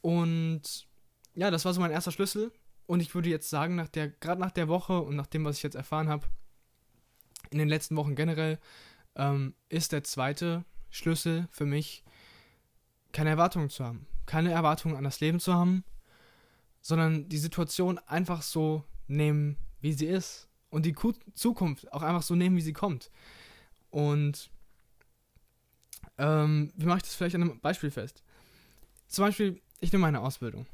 Und 0.00 0.86
ja, 1.34 1.50
das 1.50 1.64
war 1.64 1.72
so 1.72 1.80
mein 1.80 1.90
erster 1.90 2.12
Schlüssel. 2.12 2.52
Und 2.86 3.00
ich 3.00 3.14
würde 3.14 3.28
jetzt 3.28 3.50
sagen, 3.50 3.76
nach 3.76 3.88
der, 3.88 4.08
gerade 4.08 4.40
nach 4.40 4.50
der 4.50 4.68
Woche 4.68 5.00
und 5.00 5.16
nach 5.16 5.26
dem, 5.26 5.44
was 5.44 5.58
ich 5.58 5.62
jetzt 5.62 5.76
erfahren 5.76 6.08
habe, 6.08 6.26
in 7.50 7.58
den 7.58 7.68
letzten 7.68 7.96
Wochen 7.96 8.14
generell, 8.14 8.58
ähm, 9.14 9.54
ist 9.68 9.92
der 9.92 10.04
zweite 10.04 10.64
Schlüssel 10.90 11.48
für 11.50 11.66
mich, 11.66 12.04
keine 13.12 13.30
Erwartungen 13.30 13.70
zu 13.70 13.84
haben. 13.84 14.06
Keine 14.26 14.52
Erwartungen 14.52 14.96
an 14.96 15.04
das 15.04 15.20
Leben 15.20 15.40
zu 15.40 15.54
haben, 15.54 15.84
sondern 16.80 17.28
die 17.28 17.38
Situation 17.38 17.98
einfach 17.98 18.42
so 18.42 18.84
nehmen, 19.06 19.56
wie 19.80 19.92
sie 19.92 20.06
ist. 20.06 20.48
Und 20.70 20.84
die 20.84 20.94
Zukunft 21.34 21.90
auch 21.92 22.02
einfach 22.02 22.22
so 22.22 22.34
nehmen, 22.34 22.56
wie 22.56 22.62
sie 22.62 22.74
kommt. 22.74 23.10
Und 23.90 24.50
ähm, 26.18 26.72
wie 26.76 26.86
mache 26.86 26.98
ich 26.98 27.04
das 27.04 27.14
vielleicht 27.14 27.36
an 27.36 27.42
einem 27.42 27.60
Beispiel 27.60 27.90
fest? 27.90 28.22
Zum 29.06 29.24
Beispiel, 29.24 29.60
ich 29.80 29.92
nehme 29.92 30.02
meine 30.02 30.20
Ausbildung. 30.20 30.66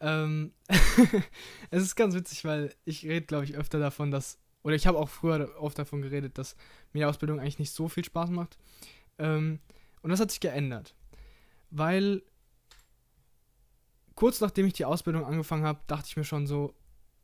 Ähm, 0.00 0.52
es 1.70 1.82
ist 1.82 1.96
ganz 1.96 2.14
witzig, 2.14 2.44
weil 2.44 2.74
ich 2.84 3.04
rede, 3.04 3.26
glaube 3.26 3.44
ich, 3.44 3.56
öfter 3.56 3.78
davon, 3.78 4.10
dass, 4.10 4.38
oder 4.62 4.74
ich 4.74 4.86
habe 4.86 4.98
auch 4.98 5.08
früher 5.08 5.54
oft 5.58 5.78
davon 5.78 6.02
geredet, 6.02 6.36
dass 6.36 6.56
mir 6.92 7.00
die 7.00 7.04
Ausbildung 7.06 7.40
eigentlich 7.40 7.58
nicht 7.58 7.72
so 7.72 7.88
viel 7.88 8.04
Spaß 8.04 8.30
macht. 8.30 8.58
Ähm, 9.20 9.60
und 10.02 10.10
das 10.10 10.18
hat 10.18 10.30
sich 10.30 10.40
geändert. 10.40 10.94
Weil 11.70 12.22
kurz 14.16 14.40
nachdem 14.40 14.66
ich 14.66 14.72
die 14.72 14.84
Ausbildung 14.84 15.24
angefangen 15.24 15.64
habe, 15.64 15.80
dachte 15.86 16.08
ich 16.08 16.16
mir 16.16 16.24
schon 16.24 16.46
so, 16.46 16.74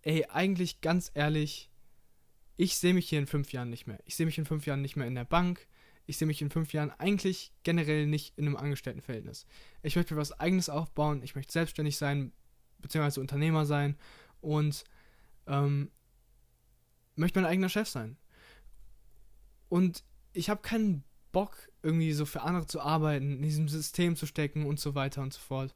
ey, 0.03 0.27
eigentlich 0.27 0.81
ganz 0.81 1.11
ehrlich, 1.15 1.71
ich 2.57 2.77
sehe 2.77 2.95
mich 2.95 3.09
hier 3.09 3.19
in 3.19 3.27
fünf 3.27 3.53
Jahren 3.53 3.71
nicht 3.71 3.87
mehr. 3.87 3.99
Ich 4.05 4.15
sehe 4.17 4.27
mich 4.27 4.39
in 4.39 4.47
fünf 4.47 4.67
Jahren 4.67 4.83
nicht 4.83 4.97
mehr 4.97 5.07
in 5.07 5.15
der 5.15 5.25
Bank. 5.25 5.67
Ich 6.07 6.19
sehe 6.19 6.27
mich 6.27 6.41
in 6.41 6.51
fünf 6.51 6.73
Jahren 6.73 6.91
eigentlich 6.93 7.53
generell 7.65 8.07
nicht 8.07 8.39
in 8.39 8.47
einem 8.47 8.57
Angestelltenverhältnis. 8.57 9.47
Ich 9.83 9.97
möchte 9.97 10.15
mir 10.15 10.21
was 10.21 10.39
Eigenes 10.39 10.69
aufbauen. 10.69 11.23
Ich 11.23 11.35
möchte 11.35 11.53
selbstständig 11.53 11.97
sein, 11.97 12.33
beziehungsweise 12.79 13.21
Unternehmer 13.21 13.67
sein 13.67 13.97
und 14.41 14.85
ähm, 15.47 15.91
möchte 17.17 17.41
mein 17.41 17.51
eigener 17.51 17.69
Chef 17.69 17.89
sein. 17.89 18.17
Und 19.69 20.05
ich 20.33 20.49
habe 20.49 20.63
keinen 20.63 21.03
Bock, 21.39 21.69
irgendwie 21.83 22.13
so 22.13 22.25
für 22.25 22.43
andere 22.43 22.67
zu 22.67 22.81
arbeiten, 22.81 23.37
in 23.37 23.43
diesem 23.43 23.69
System 23.69 24.17
zu 24.17 24.27
stecken 24.27 24.65
und 24.65 24.81
so 24.81 24.95
weiter 24.95 25.23
und 25.23 25.33
so 25.33 25.41
fort 25.41 25.75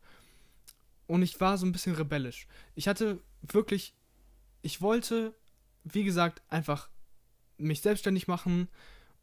und 1.11 1.23
ich 1.23 1.41
war 1.41 1.59
so 1.59 1.67
ein 1.67 1.73
bisschen 1.73 1.97
rebellisch. 1.97 2.47
Ich 2.77 2.87
hatte 2.87 3.19
wirklich, 3.43 3.95
ich 4.63 4.81
wollte, 4.81 5.35
wie 5.83 6.05
gesagt, 6.05 6.41
einfach 6.49 6.89
mich 7.59 7.81
selbstständig 7.81 8.29
machen 8.29 8.69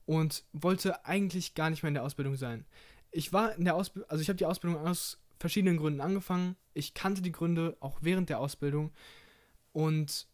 und 0.06 0.44
wollte 0.52 1.06
eigentlich 1.06 1.56
gar 1.56 1.70
nicht 1.70 1.84
mehr 1.84 1.88
in 1.88 1.94
der 1.94 2.04
Ausbildung 2.04 2.36
sein. 2.36 2.66
Ich 3.12 3.32
war 3.32 3.56
in 3.56 3.64
der 3.64 3.76
Ausbildung, 3.76 4.10
also 4.10 4.22
ich 4.22 4.28
habe 4.28 4.36
die 4.36 4.46
Ausbildung 4.46 4.86
aus 4.86 5.18
verschiedenen 5.40 5.78
Gründen 5.78 6.02
angefangen. 6.02 6.58
Ich 6.74 6.94
kannte 6.94 7.22
die 7.22 7.32
Gründe 7.32 7.78
auch 7.80 8.00
während 8.02 8.28
der 8.28 8.42
Ausbildung 8.42 8.92
und 9.72 10.28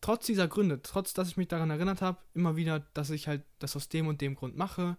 trotz 0.00 0.26
dieser 0.26 0.46
Gründe, 0.46 0.80
trotz 0.80 1.12
dass 1.12 1.26
ich 1.26 1.36
mich 1.36 1.48
daran 1.48 1.70
erinnert 1.70 2.02
habe, 2.02 2.18
immer 2.34 2.54
wieder, 2.54 2.86
dass 2.94 3.10
ich 3.10 3.26
halt 3.26 3.42
das 3.58 3.74
aus 3.74 3.88
dem 3.88 4.06
und 4.06 4.20
dem 4.20 4.36
Grund 4.36 4.56
mache, 4.56 4.96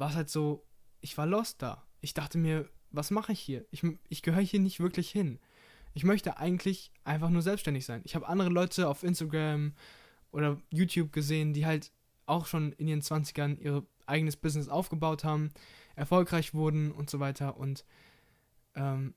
war 0.00 0.10
es 0.10 0.16
halt 0.16 0.30
so, 0.30 0.66
ich 1.00 1.16
war 1.18 1.26
lost 1.26 1.62
da. 1.62 1.84
Ich 2.00 2.14
dachte 2.14 2.38
mir, 2.38 2.68
was 2.90 3.10
mache 3.10 3.32
ich 3.32 3.40
hier? 3.40 3.64
Ich, 3.70 3.84
ich 4.08 4.22
gehöre 4.22 4.42
hier 4.42 4.58
nicht 4.58 4.80
wirklich 4.80 5.10
hin. 5.10 5.38
Ich 5.92 6.04
möchte 6.04 6.38
eigentlich 6.38 6.90
einfach 7.04 7.30
nur 7.30 7.42
selbstständig 7.42 7.84
sein. 7.84 8.00
Ich 8.04 8.14
habe 8.14 8.26
andere 8.26 8.48
Leute 8.48 8.88
auf 8.88 9.02
Instagram 9.02 9.74
oder 10.32 10.60
YouTube 10.70 11.12
gesehen, 11.12 11.52
die 11.52 11.66
halt 11.66 11.92
auch 12.26 12.46
schon 12.46 12.72
in 12.72 12.88
ihren 12.88 13.02
20ern 13.02 13.58
ihr 13.58 13.84
eigenes 14.06 14.36
Business 14.36 14.68
aufgebaut 14.68 15.24
haben, 15.24 15.50
erfolgreich 15.96 16.54
wurden 16.54 16.92
und 16.92 17.10
so 17.10 17.20
weiter. 17.20 17.56
Und 17.56 17.84
ähm, 18.74 19.14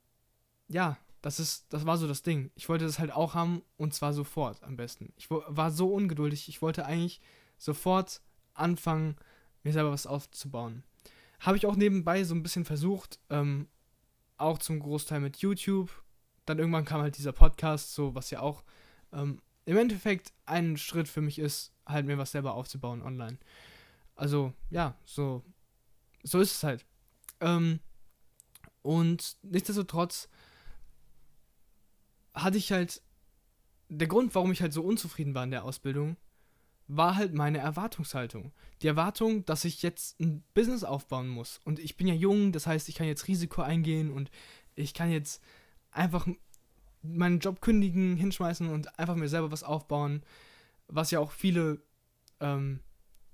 ja, 0.67 0.98
das 1.22 1.39
ist, 1.39 1.72
das 1.72 1.86
war 1.86 1.98
so 1.98 2.08
das 2.08 2.24
Ding. 2.24 2.52
Ich 2.56 2.67
wollte 2.67 2.86
das 2.86 3.00
halt 3.00 3.13
auch 3.13 3.36
haben 3.36 3.62
und 3.78 3.93
zwar 3.93 4.13
sofort 4.13 4.62
am 4.63 4.76
besten. 4.76 5.13
Ich 5.15 5.30
war 5.30 5.72
so 5.72 5.93
ungeduldig. 5.93 6.50
Ich 6.50 6.62
wollte 6.62 6.86
eigentlich 6.86 7.22
sofort 7.58 8.22
anfangen, 8.54 9.15
mir 9.63 9.73
selber 9.73 9.91
was 9.91 10.08
aufzubauen. 10.08 10.84
Habe 11.39 11.58
ich 11.58 11.65
auch 11.65 11.76
nebenbei 11.76 12.23
so 12.23 12.36
ein 12.36 12.43
bisschen 12.43 12.65
versucht, 12.65 13.19
ähm, 13.30 13.67
auch 14.38 14.58
zum 14.60 14.80
Großteil 14.80 15.19
mit 15.19 15.38
YouTube. 15.38 15.89
Dann 16.45 16.60
irgendwann 16.60 16.86
kam 16.86 17.02
halt 17.02 17.17
dieser 17.17 17.32
Podcast, 17.32 17.93
so 17.93 18.15
was 18.15 18.30
ja 18.30 18.39
auch 18.39 18.63
ähm, 19.12 19.41
im 19.65 19.78
Endeffekt 19.78 20.34
ein 20.45 20.78
Schritt 20.78 21.08
für 21.08 21.21
mich 21.21 21.39
ist, 21.39 21.71
halt 21.86 22.06
mir 22.06 22.17
was 22.17 22.32
selber 22.32 22.54
aufzubauen 22.54 23.02
online. 23.02 23.38
Also 24.15 24.54
ja, 24.69 24.95
so 25.06 25.43
so 26.23 26.39
ist 26.39 26.52
es 26.52 26.63
halt. 26.63 26.86
Ähm, 27.41 27.80
und 28.82 29.38
nichtsdestotrotz 29.43 30.30
hatte 32.34 32.58
ich 32.58 32.71
halt 32.71 33.02
der 33.89 34.08
Grund, 34.08 34.34
warum 34.34 34.52
ich 34.52 34.62
halt 34.62 34.73
so 34.73 34.82
unzufrieden 34.82 35.36
war 35.36 35.43
in 35.43 35.52
der 35.52 35.65
Ausbildung, 35.65 36.17
war 36.88 37.15
halt 37.15 37.34
meine 37.34 37.60
Erwartungshaltung. 37.60 38.52
Die 38.82 38.88
Erwartung, 38.88 39.46
dass 39.46 39.65
ich 39.65 39.82
jetzt 39.82 40.19
ein 40.19 40.43
Business 40.54 40.84
aufbauen 40.84 41.28
muss. 41.28 41.60
Und 41.63 41.80
ich 41.80 41.98
bin 41.98 42.08
ja 42.08 42.13
jung, 42.13 42.52
das 42.52 42.67
heißt, 42.67 42.89
ich 42.89 42.96
kann 42.96 43.08
jetzt 43.08 43.28
Risiko 43.28 43.62
eingehen 43.62 44.12
und 44.12 44.30
ich 44.76 44.93
kann 44.93 45.12
jetzt 45.12 45.41
einfach 45.91 46.28
meinen 47.02 47.39
Job 47.39 47.62
kündigen, 47.62 48.17
hinschmeißen 48.17 48.69
und 48.69 48.98
einfach 49.00 49.15
mir 49.15 49.30
selber 49.30 49.52
was 49.52 49.63
aufbauen, 49.63 50.24
was 50.88 51.12
ja 51.12 51.19
auch 51.19 51.32
viele, 51.32 51.82
ähm, 52.39 52.80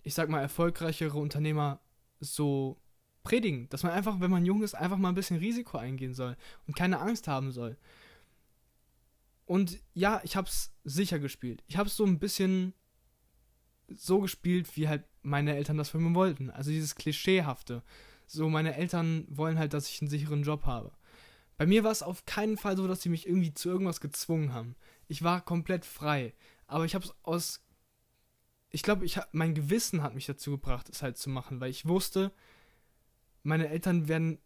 ich 0.04 0.14
sag 0.14 0.30
mal, 0.30 0.42
erfolgreichere 0.42 1.18
Unternehmer 1.18 1.80
so 2.20 2.78
predigen, 3.24 3.70
dass 3.70 3.84
man 3.84 3.92
einfach, 3.92 4.20
wenn 4.20 4.32
man 4.32 4.46
jung 4.46 4.64
ist, 4.64 4.74
einfach 4.74 4.98
mal 4.98 5.10
ein 5.10 5.16
bisschen 5.16 5.38
Risiko 5.38 5.78
eingehen 5.78 6.14
soll 6.14 6.36
und 6.68 6.76
keine 6.76 7.00
Angst 7.00 7.28
haben 7.28 7.52
soll. 7.52 7.78
Und 9.46 9.80
ja, 9.94 10.22
ich 10.24 10.36
hab's 10.36 10.74
sicher 10.84 11.20
gespielt. 11.20 11.64
Ich 11.68 11.78
hab's 11.78 11.96
so 11.96 12.06
ein 12.06 12.20
bisschen 12.20 12.74
so 13.96 14.20
gespielt, 14.20 14.76
wie 14.76 14.88
halt 14.88 15.04
meine 15.22 15.56
Eltern 15.56 15.78
das 15.78 15.90
von 15.90 16.04
mir 16.04 16.16
wollten. 16.16 16.50
Also 16.50 16.72
dieses 16.72 16.96
Klischeehafte. 16.96 17.84
So, 18.28 18.50
meine 18.50 18.76
Eltern 18.76 19.26
wollen 19.30 19.58
halt, 19.58 19.74
dass 19.74 19.90
ich 19.90 20.02
einen 20.02 20.10
sicheren 20.10 20.44
Job 20.44 20.66
habe. 20.66 20.92
Bei 21.58 21.66
mir 21.66 21.84
war 21.84 21.92
es 21.92 22.04
auf 22.04 22.26
keinen 22.26 22.58
Fall 22.58 22.78
so, 22.78 22.88
dass 22.88 23.02
sie 23.02 23.10
mich 23.10 23.28
irgendwie 23.28 23.54
zu 23.54 23.70
irgendwas 23.70 24.00
gezwungen 24.00 24.54
haben. 24.54 24.76
Ich 25.08 25.24
war 25.24 25.42
komplett 25.42 25.84
frei. 25.84 26.34
Aber 26.68 26.86
ich 26.86 26.96
habe 26.96 27.06
es 27.06 27.14
aus. 27.24 27.66
Ich 28.70 28.84
glaube, 28.84 29.04
ich 29.04 29.20
mein 29.32 29.56
Gewissen 29.56 30.04
hat 30.04 30.14
mich 30.14 30.28
dazu 30.28 30.52
gebracht, 30.52 30.88
es 30.90 31.02
halt 31.02 31.18
zu 31.18 31.30
machen, 31.30 31.60
weil 31.60 31.72
ich 31.72 31.88
wusste, 31.88 32.32
meine 33.42 33.68
Eltern 33.68 34.08
werden 34.08 34.38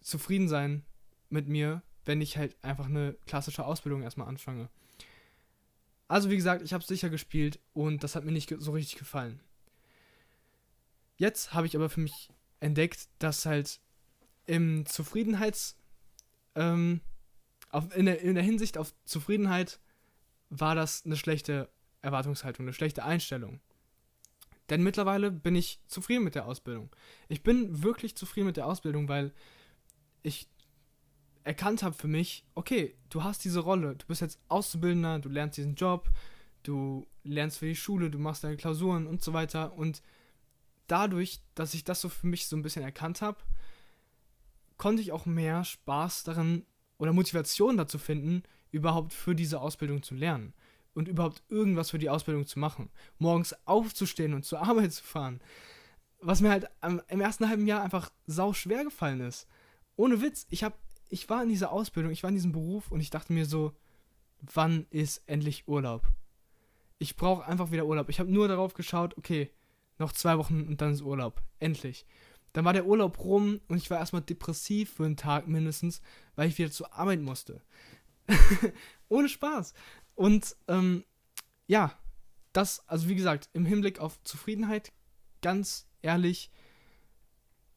zufrieden 0.00 0.48
sein 0.48 0.84
mit 1.30 1.48
mir, 1.48 1.82
wenn 2.04 2.20
ich 2.20 2.36
halt 2.36 2.62
einfach 2.62 2.86
eine 2.86 3.14
klassische 3.26 3.64
Ausbildung 3.64 4.02
erstmal 4.02 4.28
anfange. 4.28 4.68
Also 6.08 6.30
wie 6.30 6.36
gesagt, 6.36 6.62
ich 6.62 6.72
habe 6.72 6.82
es 6.82 6.88
sicher 6.88 7.10
gespielt 7.10 7.60
und 7.72 8.04
das 8.04 8.14
hat 8.14 8.24
mir 8.24 8.32
nicht 8.32 8.54
so 8.58 8.72
richtig 8.72 8.98
gefallen. 8.98 9.40
Jetzt 11.16 11.54
habe 11.54 11.66
ich 11.66 11.76
aber 11.76 11.88
für 11.88 12.00
mich 12.00 12.30
entdeckt, 12.60 13.08
dass 13.18 13.46
halt 13.46 13.80
im 14.46 14.86
Zufriedenheits... 14.86 15.76
Ähm, 16.54 17.00
auf, 17.70 17.94
in, 17.96 18.06
der, 18.06 18.20
in 18.20 18.36
der 18.36 18.44
Hinsicht 18.44 18.78
auf 18.78 18.94
Zufriedenheit 19.04 19.80
war 20.48 20.76
das 20.76 21.04
eine 21.04 21.16
schlechte 21.16 21.68
Erwartungshaltung, 22.02 22.64
eine 22.64 22.72
schlechte 22.72 23.04
Einstellung. 23.04 23.60
Denn 24.70 24.82
mittlerweile 24.82 25.32
bin 25.32 25.56
ich 25.56 25.80
zufrieden 25.88 26.22
mit 26.22 26.36
der 26.36 26.46
Ausbildung. 26.46 26.94
Ich 27.28 27.42
bin 27.42 27.82
wirklich 27.82 28.16
zufrieden 28.16 28.46
mit 28.46 28.56
der 28.56 28.66
Ausbildung, 28.66 29.08
weil 29.08 29.32
ich 30.22 30.48
erkannt 31.44 31.82
habe 31.82 31.94
für 31.94 32.08
mich, 32.08 32.44
okay, 32.54 32.96
du 33.10 33.22
hast 33.22 33.44
diese 33.44 33.60
Rolle, 33.60 33.94
du 33.96 34.06
bist 34.06 34.20
jetzt 34.20 34.40
Auszubildender, 34.48 35.18
du 35.20 35.28
lernst 35.28 35.58
diesen 35.58 35.74
Job, 35.74 36.10
du 36.62 37.06
lernst 37.22 37.58
für 37.58 37.66
die 37.66 37.76
Schule, 37.76 38.10
du 38.10 38.18
machst 38.18 38.42
deine 38.44 38.56
Klausuren 38.56 39.06
und 39.06 39.22
so 39.22 39.32
weiter 39.32 39.74
und 39.74 40.02
dadurch, 40.86 41.40
dass 41.54 41.74
ich 41.74 41.84
das 41.84 42.00
so 42.00 42.08
für 42.08 42.26
mich 42.26 42.46
so 42.46 42.56
ein 42.56 42.62
bisschen 42.62 42.82
erkannt 42.82 43.22
habe, 43.22 43.38
konnte 44.76 45.02
ich 45.02 45.12
auch 45.12 45.26
mehr 45.26 45.64
Spaß 45.64 46.24
daran 46.24 46.64
oder 46.98 47.12
Motivation 47.12 47.76
dazu 47.76 47.98
finden, 47.98 48.42
überhaupt 48.70 49.12
für 49.12 49.34
diese 49.34 49.60
Ausbildung 49.60 50.02
zu 50.02 50.14
lernen 50.14 50.54
und 50.94 51.08
überhaupt 51.08 51.42
irgendwas 51.48 51.90
für 51.90 51.98
die 51.98 52.10
Ausbildung 52.10 52.46
zu 52.46 52.58
machen. 52.58 52.90
Morgens 53.18 53.54
aufzustehen 53.66 54.34
und 54.34 54.44
zur 54.44 54.62
Arbeit 54.66 54.92
zu 54.92 55.04
fahren. 55.04 55.40
Was 56.20 56.40
mir 56.40 56.50
halt 56.50 56.68
im 57.08 57.20
ersten 57.20 57.48
halben 57.48 57.66
Jahr 57.66 57.82
einfach 57.82 58.10
sau 58.26 58.52
schwer 58.52 58.84
gefallen 58.84 59.20
ist. 59.20 59.46
Ohne 59.96 60.22
Witz, 60.22 60.46
ich 60.50 60.64
hab, 60.64 60.78
ich 61.08 61.28
war 61.28 61.42
in 61.42 61.48
dieser 61.48 61.72
Ausbildung, 61.72 62.12
ich 62.12 62.22
war 62.22 62.28
in 62.28 62.36
diesem 62.36 62.52
Beruf 62.52 62.90
und 62.90 63.00
ich 63.00 63.10
dachte 63.10 63.32
mir 63.32 63.46
so, 63.46 63.72
wann 64.40 64.86
ist 64.90 65.22
endlich 65.26 65.68
Urlaub? 65.68 66.06
Ich 66.98 67.16
brauche 67.16 67.44
einfach 67.44 67.70
wieder 67.70 67.86
Urlaub. 67.86 68.08
Ich 68.08 68.20
habe 68.20 68.30
nur 68.30 68.48
darauf 68.48 68.74
geschaut, 68.74 69.16
okay, 69.18 69.50
noch 69.98 70.12
zwei 70.12 70.38
Wochen 70.38 70.62
und 70.62 70.80
dann 70.80 70.92
ist 70.92 71.02
Urlaub. 71.02 71.42
Endlich. 71.58 72.06
Dann 72.52 72.64
war 72.64 72.72
der 72.72 72.86
Urlaub 72.86 73.18
rum 73.18 73.60
und 73.68 73.76
ich 73.76 73.90
war 73.90 73.98
erstmal 73.98 74.22
depressiv 74.22 74.94
für 74.94 75.04
einen 75.04 75.16
Tag 75.16 75.48
mindestens, 75.48 76.00
weil 76.36 76.48
ich 76.48 76.58
wieder 76.58 76.70
zur 76.70 76.94
Arbeit 76.94 77.20
musste. 77.20 77.62
Ohne 79.08 79.28
Spaß. 79.28 79.74
Und 80.14 80.56
ähm, 80.68 81.04
ja, 81.66 81.98
das, 82.52 82.88
also 82.88 83.08
wie 83.08 83.16
gesagt, 83.16 83.48
im 83.52 83.66
Hinblick 83.66 83.98
auf 83.98 84.22
Zufriedenheit, 84.22 84.92
ganz 85.42 85.88
ehrlich, 86.02 86.50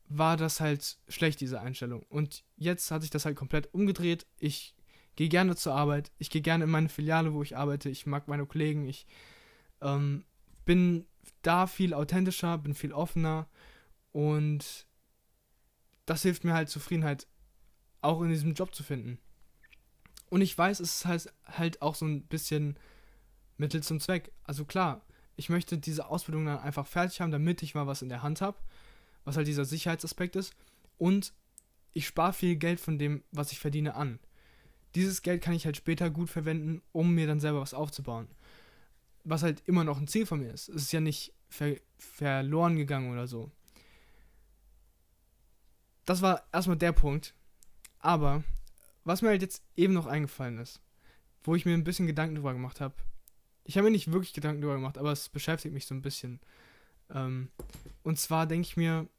war 0.10 0.38
das 0.38 0.60
halt 0.60 0.98
schlecht, 1.08 1.42
diese 1.42 1.60
Einstellung. 1.60 2.04
Und 2.10 2.44
jetzt 2.56 2.92
hat 2.92 3.02
sich 3.02 3.12
das 3.12 3.26
halt 3.26 3.36
komplett 3.36 3.74
umgedreht. 3.74 4.26
Ich 4.40 4.76
gehe 5.16 5.30
gerne 5.30 5.56
zur 5.56 5.74
Arbeit, 5.74 6.12
ich 6.18 6.30
gehe 6.30 6.42
gerne 6.42 6.66
in 6.66 6.70
meine 6.70 6.90
Filiale, 6.90 7.34
wo 7.34 7.42
ich 7.42 7.58
arbeite, 7.58 7.90
ich 7.90 8.06
mag 8.06 8.28
meine 8.28 8.46
Kollegen, 8.46 8.88
ich 8.88 9.08
ähm, 9.82 10.26
bin 10.66 11.06
da 11.42 11.68
viel 11.68 11.94
authentischer, 11.94 12.58
bin 12.58 12.76
viel 12.76 12.94
offener 12.94 13.48
und 14.12 14.86
das 16.06 16.22
hilft 16.22 16.44
mir 16.44 16.54
halt 16.54 16.70
Zufriedenheit 16.70 17.28
auch 18.02 18.22
in 18.22 18.30
diesem 18.30 18.54
Job 18.54 18.74
zu 18.76 18.84
finden. 18.84 19.18
Und 20.30 20.42
ich 20.42 20.58
weiß, 20.58 20.80
es 20.80 20.98
ist 20.98 21.06
halt, 21.06 21.34
halt 21.46 21.82
auch 21.82 21.96
so 21.96 22.06
ein 22.06 22.28
bisschen 22.28 22.78
Mittel 23.58 23.82
zum 23.82 24.00
Zweck. 24.00 24.32
Also 24.44 24.66
klar, 24.66 25.06
ich 25.36 25.50
möchte 25.50 25.78
diese 25.78 26.08
Ausbildung 26.08 26.46
dann 26.46 26.60
einfach 26.60 26.86
fertig 26.86 27.22
haben, 27.22 27.32
damit 27.32 27.64
ich 27.64 27.76
mal 27.76 27.88
was 27.88 28.02
in 28.02 28.10
der 28.10 28.24
Hand 28.24 28.42
habe, 28.42 28.58
was 29.28 29.36
halt 29.36 29.46
dieser 29.46 29.66
Sicherheitsaspekt 29.66 30.38
ist. 30.38 30.56
Und 30.98 31.34
ich 31.92 32.08
spare 32.08 32.32
viel 32.32 32.56
Geld 32.56 32.80
von 32.80 32.98
dem, 32.98 33.26
was 33.32 33.52
ich 33.52 33.60
verdiene, 33.60 33.96
an. 33.96 34.20
Dieses 34.96 35.22
Geld 35.22 35.44
kann 35.44 35.54
ich 35.54 35.66
halt 35.66 35.76
später 35.76 36.10
gut 36.10 36.30
verwenden, 36.30 36.82
um 36.94 37.14
mir 37.14 37.28
dann 37.28 37.42
selber 37.42 37.60
was 37.60 37.74
aufzubauen. 37.74 38.30
Was 39.26 39.44
halt 39.44 39.62
immer 39.66 39.84
noch 39.84 40.00
ein 40.00 40.08
Ziel 40.08 40.26
von 40.26 40.40
mir 40.40 40.54
ist. 40.54 40.70
Es 40.70 40.84
ist 40.84 40.94
ja 40.94 41.02
nicht 41.02 41.34
ver 41.50 41.76
verloren 41.98 42.78
gegangen 42.78 43.12
oder 43.12 43.28
so. 43.28 43.52
Das 46.06 46.22
war 46.22 46.48
erstmal 46.54 46.78
der 46.78 46.94
Punkt. 46.94 47.36
Aber 48.00 48.46
was 49.04 49.22
mir 49.22 49.28
halt 49.28 49.42
jetzt 49.42 49.62
eben 49.76 49.94
noch 49.94 50.06
eingefallen 50.06 50.58
ist, 50.60 50.80
wo 51.44 51.54
ich 51.54 51.66
mir 51.66 51.74
ein 51.74 51.84
bisschen 51.84 52.08
Gedanken 52.08 52.36
drüber 52.36 52.54
gemacht 52.54 52.80
habe. 52.80 52.96
Ich 53.66 53.76
habe 53.76 53.88
mir 53.88 53.92
nicht 53.92 54.14
wirklich 54.14 54.32
Gedanken 54.32 54.62
drüber 54.62 54.76
gemacht, 54.76 54.98
aber 54.98 55.12
es 55.12 55.28
beschäftigt 55.28 55.74
mich 55.74 55.86
so 55.86 55.94
ein 55.94 56.02
bisschen. 56.02 56.40
Ähm, 57.10 57.50
und 58.04 58.18
zwar 58.18 58.46
denke 58.48 58.66
ich 58.66 58.78
mir, 58.78 59.10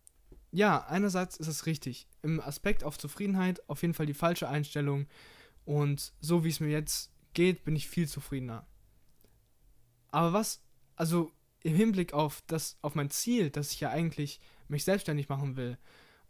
ja, 0.50 0.84
einerseits 0.86 1.36
ist 1.36 1.48
es 1.48 1.66
richtig. 1.66 2.06
Im 2.22 2.40
Aspekt 2.40 2.84
auf 2.84 2.98
Zufriedenheit 2.98 3.68
auf 3.68 3.82
jeden 3.82 3.94
Fall 3.94 4.06
die 4.06 4.14
falsche 4.14 4.48
Einstellung. 4.48 5.06
Und 5.64 6.12
so 6.20 6.44
wie 6.44 6.48
es 6.48 6.60
mir 6.60 6.70
jetzt 6.70 7.12
geht, 7.34 7.64
bin 7.64 7.76
ich 7.76 7.88
viel 7.88 8.08
zufriedener. 8.08 8.66
Aber 10.10 10.32
was, 10.32 10.62
also 10.96 11.30
im 11.62 11.74
Hinblick 11.74 12.14
auf 12.14 12.42
das, 12.46 12.78
auf 12.80 12.94
mein 12.94 13.10
Ziel, 13.10 13.50
dass 13.50 13.72
ich 13.72 13.80
ja 13.80 13.90
eigentlich 13.90 14.40
mich 14.68 14.84
selbstständig 14.84 15.28
machen 15.28 15.56
will, 15.56 15.76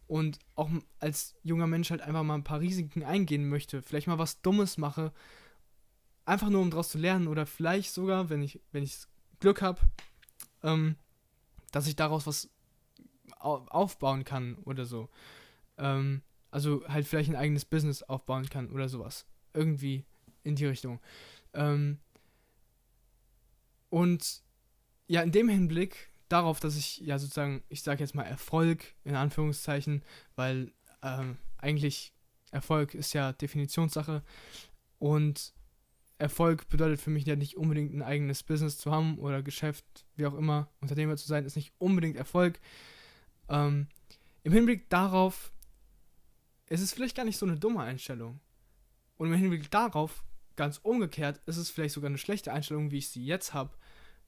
und 0.08 0.38
auch 0.54 0.70
als 1.00 1.36
junger 1.44 1.66
Mensch 1.66 1.90
halt 1.90 2.00
einfach 2.00 2.22
mal 2.22 2.34
ein 2.34 2.42
paar 2.42 2.60
Risiken 2.60 3.04
eingehen 3.04 3.48
möchte, 3.48 3.82
vielleicht 3.82 4.06
mal 4.06 4.18
was 4.18 4.40
Dummes 4.40 4.78
mache, 4.78 5.12
einfach 6.24 6.48
nur 6.48 6.62
um 6.62 6.70
daraus 6.70 6.88
zu 6.88 6.98
lernen 6.98 7.28
oder 7.28 7.46
vielleicht 7.46 7.92
sogar, 7.92 8.30
wenn 8.30 8.42
ich 8.42 8.60
wenn 8.72 8.82
ich 8.82 8.96
Glück 9.38 9.60
habe, 9.60 9.80
ähm, 10.62 10.96
dass 11.72 11.86
ich 11.86 11.94
daraus 11.94 12.26
was 12.26 12.48
aufbauen 13.40 14.24
kann 14.24 14.56
oder 14.64 14.84
so. 14.84 15.08
Ähm, 15.76 16.22
also 16.50 16.86
halt 16.88 17.06
vielleicht 17.06 17.30
ein 17.30 17.36
eigenes 17.36 17.64
Business 17.64 18.02
aufbauen 18.02 18.48
kann 18.48 18.70
oder 18.70 18.88
sowas. 18.88 19.26
Irgendwie 19.54 20.04
in 20.44 20.56
die 20.56 20.66
Richtung. 20.66 21.00
Ähm, 21.54 21.98
und 23.90 24.42
ja, 25.06 25.22
in 25.22 25.32
dem 25.32 25.48
Hinblick 25.48 26.10
darauf, 26.28 26.60
dass 26.60 26.76
ich 26.76 26.98
ja 26.98 27.18
sozusagen, 27.18 27.62
ich 27.68 27.82
sage 27.82 28.00
jetzt 28.00 28.14
mal 28.14 28.24
Erfolg 28.24 28.94
in 29.04 29.14
Anführungszeichen, 29.14 30.02
weil 30.36 30.72
ähm, 31.02 31.38
eigentlich 31.56 32.12
Erfolg 32.50 32.94
ist 32.94 33.12
ja 33.14 33.32
Definitionssache 33.32 34.22
und 34.98 35.54
Erfolg 36.18 36.68
bedeutet 36.68 37.00
für 37.00 37.10
mich 37.10 37.24
ja 37.26 37.36
nicht 37.36 37.56
unbedingt 37.56 37.94
ein 37.94 38.02
eigenes 38.02 38.42
Business 38.42 38.76
zu 38.76 38.90
haben 38.90 39.18
oder 39.18 39.42
Geschäft, 39.42 39.84
wie 40.16 40.26
auch 40.26 40.34
immer, 40.34 40.68
Unternehmer 40.80 41.16
zu 41.16 41.28
sein, 41.28 41.44
ist 41.44 41.56
nicht 41.56 41.72
unbedingt 41.78 42.16
Erfolg. 42.16 42.60
Ähm, 43.48 43.88
Im 44.42 44.52
Hinblick 44.52 44.88
darauf 44.90 45.52
ist 46.68 46.80
es 46.80 46.92
vielleicht 46.92 47.16
gar 47.16 47.24
nicht 47.24 47.38
so 47.38 47.46
eine 47.46 47.58
dumme 47.58 47.80
Einstellung. 47.80 48.40
Und 49.16 49.28
im 49.28 49.38
Hinblick 49.38 49.70
darauf, 49.70 50.22
ganz 50.54 50.78
umgekehrt, 50.82 51.40
ist 51.46 51.56
es 51.56 51.70
vielleicht 51.70 51.94
sogar 51.94 52.08
eine 52.08 52.18
schlechte 52.18 52.52
Einstellung, 52.52 52.90
wie 52.90 52.98
ich 52.98 53.08
sie 53.08 53.24
jetzt 53.24 53.54
habe, 53.54 53.76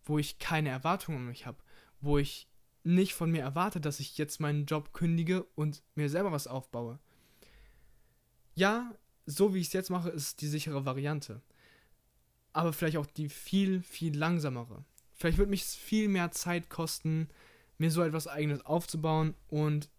wo 0.05 0.19
ich 0.19 0.39
keine 0.39 0.71
Erwartungen 0.71 1.19
an 1.19 1.27
mich 1.27 1.47
habe 1.47 1.59
wo 2.01 2.19
ich 2.19 2.49
nicht 2.83 3.15
von 3.15 3.31
mir 3.31 3.43
erwarte, 3.43 3.81
dass 3.81 4.01
ich 4.01 4.17
jetzt 4.17 4.41
meinen 4.41 4.67
Job 4.67 4.93
kündige 4.93 5.45
und 5.55 5.83
mir 5.95 6.09
selber 6.09 6.33
was 6.33 6.47
aufbaue. 6.47 6.99
Ja, 8.55 8.95
so 9.27 9.55
wie 9.55 9.61
ich 9.61 9.69
es 9.69 9.73
jetzt 9.73 9.91
mache, 9.91 10.09
ist 10.09 10.41
die 10.41 10.49
sichere 10.49 10.85
Variante. 10.87 11.43
Aber 12.53 12.73
vielleicht 12.73 12.97
auch 12.97 13.07
die 13.07 13.29
viel, 13.29 13.83
viel 13.83 14.17
langsamere. 14.17 14.85
Vielleicht 15.13 15.39
wird 15.39 15.51
mich 15.51 15.63
es 15.63 15.75
viel 15.75 16.09
mehr 16.09 16.31
Zeit 16.31 16.69
kosten, 16.71 17.29
mir 17.81 17.91
so 17.91 18.03
etwas 18.03 18.27
eigenes 18.27 18.65
aufzubauen. 18.65 19.35
Und 19.49 19.91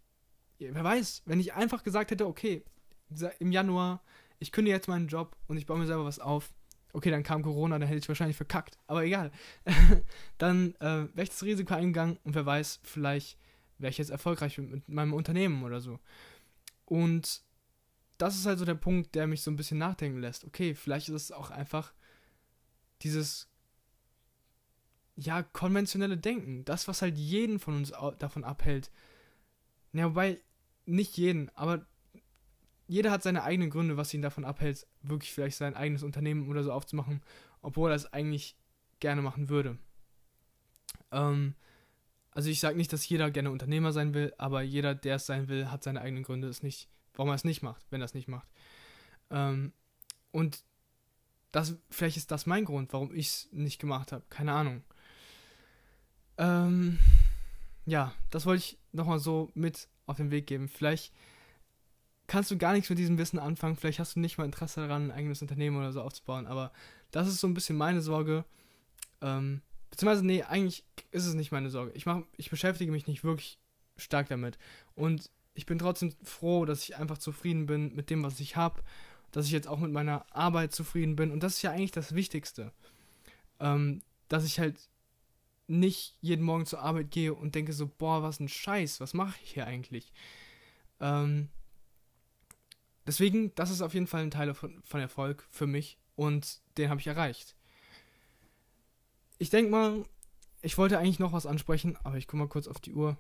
wer 0.60 0.84
weiß, 0.84 1.24
wenn 1.26 1.40
ich 1.40 1.54
einfach 1.54 1.84
gesagt 1.84 2.12
hätte, 2.12 2.28
okay, 2.28 2.64
im 3.40 3.52
Januar, 3.52 4.02
ich 4.40 4.52
kündige 4.52 4.76
jetzt 4.76 4.88
meinen 4.88 5.08
Job 5.08 5.36
und 5.48 5.58
ich 5.58 5.66
baue 5.66 5.80
mir 5.80 5.88
selber 5.88 6.06
was 6.06 6.20
auf, 6.20 6.54
Okay, 6.94 7.10
dann 7.10 7.24
kam 7.24 7.42
Corona, 7.42 7.80
dann 7.80 7.88
hätte 7.88 8.00
ich 8.00 8.08
wahrscheinlich 8.08 8.38
verkackt. 8.38 8.78
Aber 8.88 9.04
egal. 9.04 9.32
dann 10.38 10.76
äh, 10.76 11.08
wäre 11.14 11.24
ich 11.24 11.30
das 11.30 11.44
Risiko 11.44 11.74
eingegangen 11.74 12.18
und 12.24 12.36
wer 12.36 12.46
weiß, 12.46 12.82
vielleicht 12.84 13.38
wäre 13.78 13.92
ich 13.92 13.98
jetzt 13.98 14.12
erfolgreich 14.12 14.58
mit, 14.58 14.88
meinem 14.90 15.14
Unternehmen 15.14 15.64
oder 15.64 15.82
so. 15.82 16.00
Und 16.86 17.42
das 18.18 18.36
ist 18.36 18.46
halt 18.46 18.60
so 18.60 18.66
der 18.66 18.76
Punkt, 18.76 19.16
der 19.16 19.26
mich 19.26 19.42
so 19.42 19.50
ein 19.50 19.56
bisschen 19.56 19.78
nachdenken 19.78 20.20
lässt. 20.20 20.46
Okay, 20.46 20.76
vielleicht 20.76 21.10
ist 21.10 21.16
es 21.16 21.32
auch 21.32 21.50
einfach 21.50 21.94
dieses 23.02 23.48
ja, 25.16 25.44
konventionelle 25.44 26.18
Denken. 26.18 26.66
Das, 26.66 26.88
was 26.88 27.02
halt 27.02 27.18
jeden 27.18 27.60
von 27.60 27.76
uns 27.76 27.94
davon 28.20 28.44
abhält. 28.44 28.92
Ja, 29.94 30.06
wobei, 30.06 30.40
nicht 30.86 31.18
jeden, 31.18 31.50
aber 31.56 31.86
jeder 32.88 33.12
hat 33.12 33.24
seine 33.24 33.44
eigenen 33.44 33.70
Gründe, 33.70 33.98
was 33.98 34.14
ihn 34.14 34.22
davon 34.22 34.46
abhält, 34.46 34.86
wirklich 35.02 35.32
vielleicht 35.32 35.58
sein 35.58 35.76
eigenes 35.76 36.04
Unternehmen 36.04 36.50
oder 36.50 36.64
so 36.64 36.72
aufzumachen, 36.72 37.22
obwohl 37.62 37.92
er 37.92 37.96
es 37.96 38.12
eigentlich 38.12 38.58
gerne 39.00 39.22
machen 39.22 39.50
würde. 39.50 39.78
Ähm, 41.12 41.56
also 42.32 42.50
ich 42.50 42.60
sage 42.60 42.78
nicht, 42.78 42.92
dass 42.92 43.08
jeder 43.08 43.32
gerne 43.32 43.52
Unternehmer 43.52 43.92
sein 43.94 44.14
will, 44.14 44.34
aber 44.38 44.62
jeder, 44.62 44.96
der 44.96 45.16
es 45.16 45.26
sein 45.26 45.48
will, 45.48 45.70
hat 45.70 45.84
seine 45.84 46.02
eigenen 46.02 46.24
Gründe, 46.24 46.48
es 46.48 46.64
nicht, 46.64 46.90
warum 47.14 47.30
er 47.30 47.36
es 47.36 47.44
nicht 47.44 47.62
macht, 47.62 47.86
wenn 47.92 48.02
er 48.02 48.06
es 48.06 48.14
nicht 48.14 48.28
macht. 48.28 48.48
Ähm, 49.30 49.74
und 50.32 50.64
das, 51.52 51.76
vielleicht 51.90 52.18
ist 52.18 52.32
das 52.32 52.46
mein 52.46 52.66
Grund, 52.66 52.94
warum 52.94 53.14
ich 53.14 53.28
es 53.28 53.50
nicht 53.52 53.80
gemacht 53.80 54.12
habe. 54.12 54.24
Keine 54.30 54.54
Ahnung. 54.54 54.84
Ähm, 56.42 56.98
ja, 57.86 58.14
das 58.32 58.48
wollte 58.48 58.64
ich 58.64 58.80
nochmal 58.92 59.20
so 59.20 59.52
mit 59.54 59.88
auf 60.08 60.18
den 60.18 60.32
Weg 60.32 60.48
geben. 60.48 60.68
Vielleicht 60.68 61.14
kannst 62.26 62.50
du 62.50 62.58
gar 62.58 62.74
nichts 62.74 62.90
mit 62.90 62.98
diesem 62.98 63.20
Wissen 63.20 63.38
anfangen. 63.38 63.76
Vielleicht 63.76 64.00
hast 64.00 64.16
du 64.16 64.20
nicht 64.20 64.40
mal 64.40 64.46
Interesse 64.46 64.82
daran, 64.82 65.08
ein 65.08 65.12
eigenes 65.12 65.44
Unternehmen 65.44 65.78
oder 65.78 65.92
so 65.92 66.02
aufzubauen. 66.02 66.48
Aber 66.48 66.72
das 67.12 67.28
ist 67.28 67.40
so 67.40 67.48
ein 67.48 67.54
bisschen 67.54 67.78
meine 67.78 68.02
Sorge. 68.02 68.44
Ähm, 69.22 69.62
beziehungsweise, 69.92 70.26
nee, 70.26 70.42
eigentlich 70.42 70.84
ist 71.12 71.28
es 71.28 71.36
nicht 71.36 71.52
meine 71.52 71.70
Sorge. 71.70 71.92
Ich, 71.94 72.08
mach, 72.08 72.24
ich 72.38 72.50
beschäftige 72.50 72.92
mich 72.92 73.06
nicht 73.06 73.24
wirklich 73.24 73.60
stark 73.98 74.30
damit. 74.30 74.58
Und 74.96 75.30
ich 75.54 75.68
bin 75.68 75.78
trotzdem 75.78 76.16
froh, 76.24 76.66
dass 76.66 76.84
ich 76.84 76.98
einfach 76.98 77.20
zufrieden 77.20 77.68
bin 77.68 77.94
mit 77.94 78.10
dem, 78.10 78.24
was 78.24 78.40
ich 78.40 78.56
habe. 78.56 78.82
Dass 79.32 79.46
ich 79.46 79.52
jetzt 79.52 79.68
auch 79.68 79.80
mit 79.80 79.92
meiner 79.92 80.26
Arbeit 80.32 80.74
zufrieden 80.74 81.16
bin. 81.16 81.30
Und 81.30 81.44
das 81.44 81.58
ist 81.58 81.62
ja 81.62 81.72
eigentlich 81.72 81.92
das 81.92 82.16
Wichtigste. 82.16 82.72
Ähm, 83.60 84.02
dass 84.28 84.44
ich 84.44 84.60
halt 84.60 84.90
nicht 85.68 86.18
jeden 86.22 86.44
Morgen 86.44 86.66
zur 86.66 86.82
Arbeit 86.82 87.12
gehe 87.12 87.34
und 87.34 87.56
denke 87.56 87.74
so, 87.74 87.88
boah, 87.88 88.24
was 88.24 88.40
ein 88.40 88.50
Scheiß, 88.50 89.00
was 89.00 89.14
mache 89.14 89.38
ich 89.44 89.54
hier 89.54 89.68
eigentlich? 89.68 90.14
Ähm, 91.00 91.50
Deswegen, 93.08 93.54
das 93.56 93.72
ist 93.72 93.82
auf 93.82 93.94
jeden 93.94 94.08
Fall 94.08 94.22
ein 94.22 94.32
Teil 94.32 94.54
von, 94.54 94.82
von 94.84 95.00
Erfolg 95.00 95.48
für 95.50 95.68
mich 95.68 95.98
und 96.16 96.62
den 96.78 96.90
habe 96.90 97.00
ich 97.00 97.08
erreicht. 97.08 97.56
Ich 99.40 99.50
denke 99.50 99.72
mal, 99.72 100.06
ich 100.62 100.78
wollte 100.78 101.00
eigentlich 101.00 101.20
noch 101.20 101.34
was 101.34 101.48
ansprechen, 101.48 101.98
aber 102.04 102.18
ich 102.18 102.28
gucke 102.28 102.38
mal 102.38 102.48
kurz 102.48 102.68
auf 102.68 102.80
die 102.80 102.94
Uhr. 102.94 103.18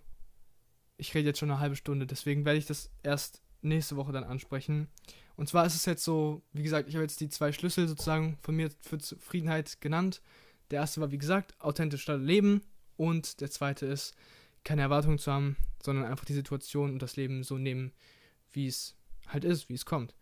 Ich 0.97 1.15
rede 1.15 1.27
jetzt 1.27 1.39
schon 1.39 1.49
eine 1.49 1.59
halbe 1.59 1.75
Stunde, 1.75 2.05
deswegen 2.05 2.45
werde 2.45 2.59
ich 2.59 2.67
das 2.67 2.91
erst 3.01 3.41
nächste 3.63 3.95
Woche 3.95 4.11
dann 4.11 4.23
ansprechen. 4.23 4.87
Und 5.35 5.49
zwar 5.49 5.65
ist 5.65 5.75
es 5.75 5.85
jetzt 5.85 6.03
so, 6.03 6.43
wie 6.53 6.61
gesagt, 6.61 6.87
ich 6.87 6.93
habe 6.93 7.03
jetzt 7.03 7.19
die 7.19 7.29
zwei 7.29 7.51
Schlüssel 7.51 7.87
sozusagen 7.87 8.37
von 8.43 8.55
mir 8.55 8.69
für 8.81 8.99
Zufriedenheit 8.99 9.81
genannt. 9.81 10.21
Der 10.71 10.79
erste 10.79 11.01
war, 11.01 11.11
wie 11.11 11.17
gesagt, 11.17 11.59
authentisch 11.59 12.07
Leben. 12.07 12.61
Und 12.97 13.41
der 13.41 13.51
zweite 13.51 13.85
ist, 13.85 14.15
keine 14.63 14.81
Erwartungen 14.81 15.19
zu 15.19 15.31
haben, 15.31 15.57
sondern 15.83 16.05
einfach 16.05 16.25
die 16.25 16.33
Situation 16.33 16.91
und 16.91 17.01
das 17.01 17.15
Leben 17.15 17.43
so 17.43 17.57
nehmen, 17.57 17.91
wie 18.51 18.67
es 18.67 18.95
halt 19.27 19.43
ist, 19.43 19.69
wie 19.69 19.73
es 19.73 19.85
kommt. 19.85 20.15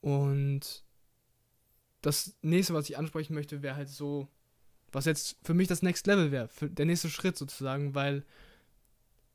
Und 0.00 0.84
das 2.02 2.36
nächste, 2.42 2.74
was 2.74 2.88
ich 2.88 2.98
ansprechen 2.98 3.34
möchte, 3.34 3.62
wäre 3.62 3.76
halt 3.76 3.88
so, 3.88 4.28
was 4.92 5.04
jetzt 5.04 5.36
für 5.42 5.54
mich 5.54 5.68
das 5.68 5.82
Next 5.82 6.06
Level 6.06 6.30
wäre, 6.30 6.48
der 6.60 6.86
nächste 6.86 7.10
Schritt 7.10 7.36
sozusagen, 7.36 7.94
weil 7.94 8.24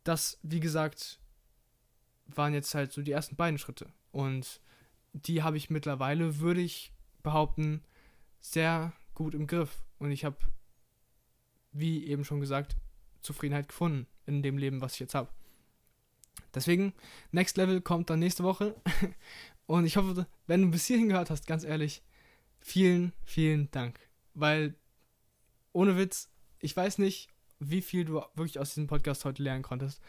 das, 0.04 0.40
wie 0.42 0.60
gesagt, 0.60 1.20
waren 2.28 2.54
jetzt 2.54 2.74
halt 2.74 2.94
so 2.94 3.02
die 3.02 3.12
ersten 3.12 3.36
beiden 3.36 3.58
Schritte. 3.58 3.88
Und 4.12 4.62
die 5.14 5.44
habe 5.44 5.58
ich 5.58 5.70
mittlerweile, 5.70 6.40
würde 6.40 6.62
ich 6.62 6.94
behaupten, 7.24 7.84
sehr 8.40 8.94
gut 9.14 9.36
im 9.36 9.48
Griff. 9.48 9.84
Und 10.02 10.10
ich 10.10 10.26
habe, 10.26 10.38
wie 11.74 12.08
eben 12.08 12.26
schon 12.26 12.40
gesagt, 12.40 12.76
Zufriedenheit 13.22 13.68
gefunden 13.68 14.08
in 14.26 14.42
dem 14.42 14.58
Leben, 14.58 14.82
was 14.82 14.94
ich 14.94 15.00
jetzt 15.00 15.14
habe. 15.14 15.30
Deswegen, 16.56 16.94
Next 17.32 17.56
Level 17.56 17.82
kommt 17.82 18.10
dann 18.10 18.18
nächste 18.18 18.44
Woche. 18.44 18.76
Und 19.68 19.86
ich 19.86 19.98
hoffe, 19.98 20.26
wenn 20.48 20.64
du 20.64 20.72
bis 20.72 20.88
hierhin 20.88 21.10
gehört 21.10 21.30
hast, 21.30 21.46
ganz 21.46 21.64
ehrlich, 21.64 22.02
vielen, 22.60 23.14
vielen 23.26 23.70
Dank. 23.70 24.00
Weil, 24.34 24.74
ohne 25.72 25.96
Witz, 25.98 26.32
ich 26.58 26.76
weiß 26.76 26.98
nicht, 26.98 27.30
wie 27.60 27.84
viel 27.84 28.04
du 28.04 28.24
wirklich 28.34 28.58
aus 28.58 28.70
diesem 28.70 28.88
Podcast 28.88 29.24
heute 29.24 29.44
lernen 29.44 29.62
konntest. 29.62 30.02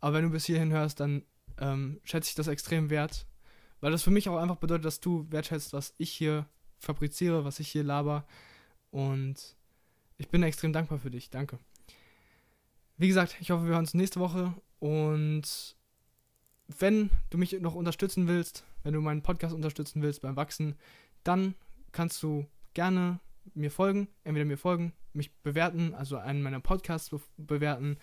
Aber 0.00 0.16
wenn 0.16 0.24
du 0.24 0.30
bis 0.30 0.46
hierhin 0.46 0.72
hörst, 0.72 1.00
dann 1.00 1.22
ähm, 1.58 2.00
schätze 2.04 2.30
ich 2.30 2.34
das 2.34 2.48
extrem 2.48 2.88
wert. 2.88 3.26
Weil 3.82 3.92
das 3.92 4.04
für 4.04 4.10
mich 4.10 4.26
auch 4.30 4.38
einfach 4.38 4.56
bedeutet, 4.56 4.86
dass 4.86 5.00
du 5.00 5.30
wertschätzt, 5.30 5.74
was 5.74 5.92
ich 5.98 6.10
hier 6.10 6.48
fabriziere, 6.78 7.44
was 7.44 7.60
ich 7.60 7.68
hier 7.68 7.84
laber. 7.84 8.26
Und 8.94 9.56
ich 10.18 10.28
bin 10.28 10.44
extrem 10.44 10.72
dankbar 10.72 11.00
für 11.00 11.10
dich. 11.10 11.28
Danke. 11.28 11.58
Wie 12.96 13.08
gesagt, 13.08 13.36
ich 13.40 13.50
hoffe, 13.50 13.64
wir 13.64 13.72
hören 13.72 13.80
uns 13.80 13.92
nächste 13.92 14.20
Woche. 14.20 14.54
Und 14.78 15.74
wenn 16.78 17.10
du 17.30 17.36
mich 17.36 17.60
noch 17.60 17.74
unterstützen 17.74 18.28
willst, 18.28 18.62
wenn 18.84 18.94
du 18.94 19.00
meinen 19.00 19.22
Podcast 19.22 19.52
unterstützen 19.52 20.00
willst 20.00 20.22
beim 20.22 20.36
Wachsen, 20.36 20.76
dann 21.24 21.56
kannst 21.90 22.22
du 22.22 22.46
gerne 22.72 23.18
mir 23.54 23.72
folgen, 23.72 24.06
entweder 24.22 24.44
mir 24.44 24.58
folgen, 24.58 24.92
mich 25.12 25.34
bewerten, 25.38 25.92
also 25.92 26.16
einen 26.18 26.42
meiner 26.42 26.60
Podcasts 26.60 27.10
be 27.10 27.20
bewerten 27.36 27.98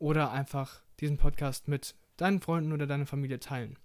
oder 0.00 0.32
einfach 0.32 0.82
diesen 0.98 1.18
Podcast 1.18 1.68
mit 1.68 1.94
deinen 2.16 2.40
Freunden 2.40 2.72
oder 2.72 2.88
deiner 2.88 3.06
Familie 3.06 3.38
teilen. 3.38 3.78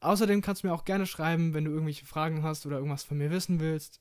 Außerdem 0.00 0.42
kannst 0.42 0.64
du 0.64 0.66
mir 0.66 0.74
auch 0.74 0.84
gerne 0.84 1.06
schreiben, 1.06 1.54
wenn 1.54 1.64
du 1.64 1.70
irgendwelche 1.70 2.06
Fragen 2.06 2.42
hast 2.42 2.66
oder 2.66 2.78
irgendwas 2.78 3.04
von 3.04 3.18
mir 3.18 3.30
wissen 3.30 3.60
willst 3.60 4.00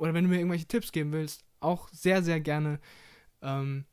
oder 0.00 0.14
wenn 0.14 0.24
du 0.24 0.30
mir 0.30 0.38
irgendwelche 0.38 0.66
Tipps 0.66 0.92
geben 0.92 1.12
willst, 1.12 1.44
auch 1.60 1.88
sehr, 1.90 2.22
sehr 2.22 2.40
gerne. 2.40 2.80
Ähm, 3.42 3.84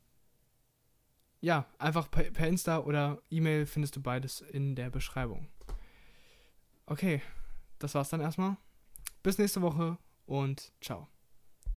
ja, 1.40 1.66
einfach 1.78 2.10
per, 2.10 2.24
per 2.30 2.48
Insta 2.48 2.78
oder 2.78 3.20
E-Mail 3.30 3.66
findest 3.66 3.94
du 3.94 4.00
beides 4.00 4.40
in 4.40 4.74
der 4.74 4.88
Beschreibung. 4.88 5.48
Okay, 6.86 7.20
das 7.78 7.94
war's 7.94 8.08
dann 8.08 8.22
erstmal. 8.22 8.56
Bis 9.22 9.36
nächste 9.36 9.60
Woche 9.60 9.98
und 10.24 10.72
ciao. 10.80 11.08